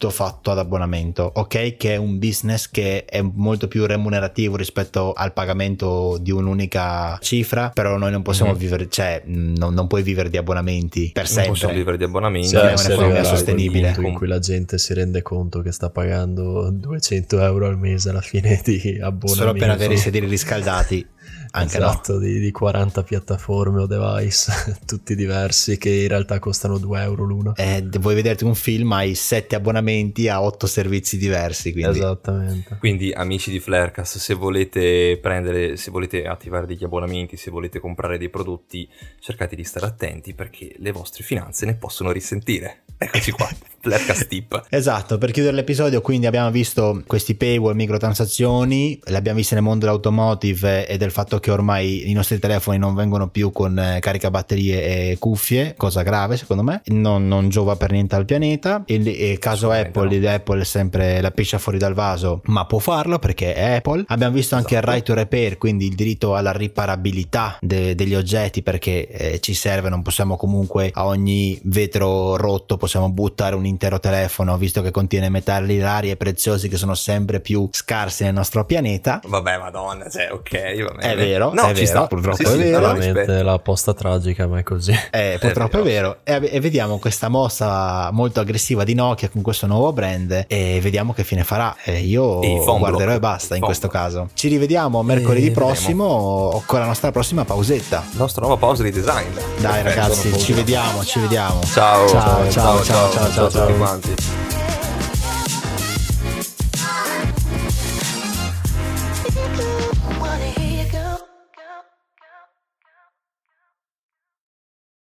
tutto 0.00 0.08
fatto 0.14 0.50
ad 0.50 0.56
abbonamento, 0.56 1.30
ok? 1.34 1.76
Che 1.76 1.92
è 1.92 1.96
un 1.96 2.18
business 2.18 2.70
che 2.70 3.04
è 3.04 3.20
molto 3.20 3.68
più 3.68 3.84
remunerativo 3.84 4.56
rispetto 4.56 5.12
al 5.12 5.34
pagamento 5.34 6.16
di 6.18 6.30
un'unica 6.30 7.18
cifra, 7.20 7.68
però 7.68 7.98
noi 7.98 8.10
non 8.10 8.22
possiamo 8.22 8.52
Mhm. 8.52 8.56
vivere, 8.56 8.88
cioè 8.88 9.20
non, 9.26 9.74
non 9.74 9.86
puoi 9.88 10.02
vivere 10.02 10.30
di 10.30 10.38
abbonamenti 10.38 11.10
per 11.12 11.24
Non 11.24 11.32
sempre. 11.32 11.50
possiamo 11.52 11.74
vivere 11.74 11.98
di 11.98 12.04
abbonamenti. 12.04 12.54
Non 12.54 12.66
è 12.68 12.72
un'economia 12.82 13.24
sostenibile. 13.24 13.94
in 13.98 14.14
cui 14.14 14.26
la 14.26 14.38
gente 14.38 14.78
si 14.78 14.94
rende 14.94 15.20
conto 15.20 15.60
che 15.60 15.70
sta 15.70 15.90
pagando 15.90 16.70
200 16.70 17.38
euro 17.42 17.66
al 17.66 17.76
mese 17.76 18.08
alla 18.08 18.22
fine 18.22 18.58
di 18.64 18.98
abbonamento. 19.02 19.26
Solo 19.34 19.52
per 19.52 19.68
avere 19.68 19.92
i 19.94 19.98
sedili 19.98 20.26
riscaldati, 20.26 21.06
anche 21.52 21.76
esatto, 21.76 22.18
di, 22.18 22.38
di 22.38 22.50
40 22.52 23.02
piattaforme 23.02 23.80
o 23.82 23.86
device, 23.86 24.78
tutti 24.86 25.14
diversi, 25.14 25.76
che 25.78 25.90
in 25.90 26.08
realtà 26.08 26.38
costano 26.38 26.78
2 26.78 27.02
euro 27.02 27.24
l'uno. 27.24 27.52
no. 27.54 27.54
Eh, 27.56 27.84
vuoi 27.98 28.14
vederti 28.14 28.44
un 28.44 28.54
film, 28.54 28.92
hai 28.92 29.14
sette 29.14 29.56
abbonamenti 29.56 29.88
a 30.28 30.42
otto 30.42 30.66
servizi 30.66 31.16
diversi, 31.16 31.72
quindi 31.72 31.98
Esattamente. 31.98 32.76
Quindi, 32.78 33.12
amici 33.12 33.50
di 33.50 33.60
Flarecast, 33.60 34.18
se 34.18 34.34
volete 34.34 35.18
prendere, 35.20 35.76
se 35.76 35.90
volete 35.90 36.26
attivare 36.26 36.66
degli 36.66 36.84
abbonamenti, 36.84 37.36
se 37.36 37.50
volete 37.50 37.78
comprare 37.78 38.18
dei 38.18 38.28
prodotti, 38.28 38.88
cercate 39.18 39.56
di 39.56 39.64
stare 39.64 39.86
attenti 39.86 40.34
perché 40.34 40.74
le 40.76 40.92
vostre 40.92 41.24
finanze 41.24 41.66
ne 41.66 41.74
possono 41.74 42.12
risentire. 42.12 42.82
Eccoci 43.02 43.30
qua, 43.30 43.48
Flarecast 43.80 44.26
tip. 44.26 44.66
Esatto, 44.68 45.16
per 45.16 45.30
chiudere 45.30 45.56
l'episodio 45.56 46.02
quindi 46.02 46.26
abbiamo 46.26 46.50
visto 46.50 47.02
questi 47.06 47.34
paywall, 47.34 47.74
microtransazioni, 47.74 49.00
le 49.02 49.16
abbiamo 49.16 49.38
viste 49.38 49.54
nel 49.54 49.64
mondo 49.64 49.86
dell'automotive 49.86 50.86
e 50.86 50.98
del 50.98 51.10
fatto 51.10 51.38
che 51.38 51.50
ormai 51.50 52.10
i 52.10 52.12
nostri 52.12 52.38
telefoni 52.38 52.76
non 52.76 52.94
vengono 52.94 53.28
più 53.28 53.52
con 53.52 53.78
eh, 53.78 53.98
caricabatterie 54.00 55.12
e 55.12 55.16
cuffie, 55.18 55.74
cosa 55.78 56.02
grave 56.02 56.36
secondo 56.36 56.62
me, 56.62 56.82
non, 56.86 57.26
non 57.26 57.48
giova 57.48 57.76
per 57.76 57.90
niente 57.90 58.16
al 58.16 58.26
pianeta. 58.26 58.82
Il, 58.86 59.06
il 59.06 59.38
caso 59.38 59.68
Assolutamente 59.68 59.79
Apple, 59.80 60.08
l'idea 60.08 60.34
Apple 60.34 60.60
è 60.60 60.64
sempre 60.64 61.20
la 61.20 61.30
piscia 61.30 61.58
fuori 61.58 61.78
dal 61.78 61.94
vaso, 61.94 62.40
ma 62.44 62.64
può 62.66 62.78
farlo 62.78 63.18
perché 63.18 63.54
è 63.54 63.74
Apple. 63.76 64.04
Abbiamo 64.08 64.34
visto 64.34 64.54
anche 64.54 64.74
Esatto. 64.74 64.86
il 64.86 64.92
right 64.92 65.06
to 65.06 65.14
repair, 65.14 65.58
quindi 65.58 65.86
il 65.86 65.94
diritto 65.94 66.34
alla 66.34 66.52
riparabilità 66.52 67.58
de- 67.60 67.94
degli 67.94 68.14
oggetti 68.14 68.62
perché 68.62 69.08
eh, 69.08 69.40
ci 69.40 69.54
serve, 69.54 69.88
non 69.88 70.02
possiamo 70.02 70.36
comunque 70.36 70.90
a 70.92 71.06
ogni 71.06 71.58
vetro 71.64 72.36
rotto 72.36 72.76
possiamo 72.76 73.10
buttare 73.10 73.54
un 73.54 73.66
intero 73.66 73.98
telefono 74.00 74.56
visto 74.56 74.82
che 74.82 74.90
contiene 74.90 75.28
metalli 75.28 75.80
rari 75.80 76.10
e 76.10 76.16
preziosi 76.16 76.68
che 76.68 76.76
sono 76.76 76.94
sempre 76.94 77.40
più 77.40 77.68
scarsi 77.72 78.24
nel 78.24 78.34
nostro 78.34 78.64
pianeta. 78.64 79.20
Vabbè, 79.26 79.58
madonna, 79.58 80.08
cioè, 80.08 80.30
ok, 80.32 80.82
va 80.84 80.90
bene. 80.94 81.12
È 81.12 81.16
vero, 81.16 81.52
no, 81.52 81.62
è 81.62 81.74
ci 81.74 81.84
vero, 81.84 81.86
sta. 81.86 82.06
purtroppo 82.06 82.36
Sì, 82.36 82.42
è 82.42 82.46
sì, 82.46 82.56
vero. 82.56 82.80
Veramente 82.80 83.42
la 83.42 83.58
posta 83.58 83.94
tragica, 83.94 84.46
ma 84.46 84.58
è 84.58 84.62
così. 84.62 84.92
Eh, 85.10 85.36
purtroppo 85.40 85.78
è 85.78 85.82
vero. 85.82 86.18
vero. 86.24 86.44
E, 86.44 86.56
e 86.56 86.60
vediamo 86.60 86.98
questa 86.98 87.28
mossa 87.28 88.10
molto 88.12 88.40
aggressiva 88.40 88.84
di 88.84 88.94
Nokia 88.94 89.28
con 89.28 89.42
questo 89.42 89.66
nuovo 89.70 89.92
brand 89.92 90.44
e 90.46 90.78
vediamo 90.82 91.12
che 91.12 91.24
fine 91.24 91.44
farà. 91.44 91.74
Eh, 91.84 92.00
io 92.00 92.42
E 92.42 92.54
i 92.54 92.62
phone 92.64 92.78
guarderò 92.78 93.12
e 93.12 93.18
basta 93.18 93.54
in 93.56 93.62
questo 93.62 93.88
caso. 93.88 94.28
Ci 94.34 94.48
rivediamo 94.48 95.02
mercoledì 95.02 95.48
vedremo. 95.48 95.66
prossimo 95.68 96.62
con 96.66 96.78
la 96.80 96.86
nostra 96.86 97.10
prossima 97.12 97.44
pausetta. 97.44 98.04
Nostra 98.12 98.42
nuova 98.42 98.58
pausa 98.58 98.82
di 98.82 98.90
design. 98.90 99.28
Dai 99.58 99.82
Perfetto, 99.82 100.00
ragazzi, 100.00 100.38
ci 100.38 100.52
vediamo, 100.52 101.04
ci 101.04 101.18
vediamo. 101.20 101.60
Ciao, 101.62 102.06
ciao, 102.08 102.50
ciao, 102.50 102.82
ciao, 102.82 102.82
ciao, 102.84 103.10
ciao, 103.12 103.50
ciao. 103.50 103.62
a 103.62 103.66
tutti 103.66 103.78
quanti. 103.78 104.69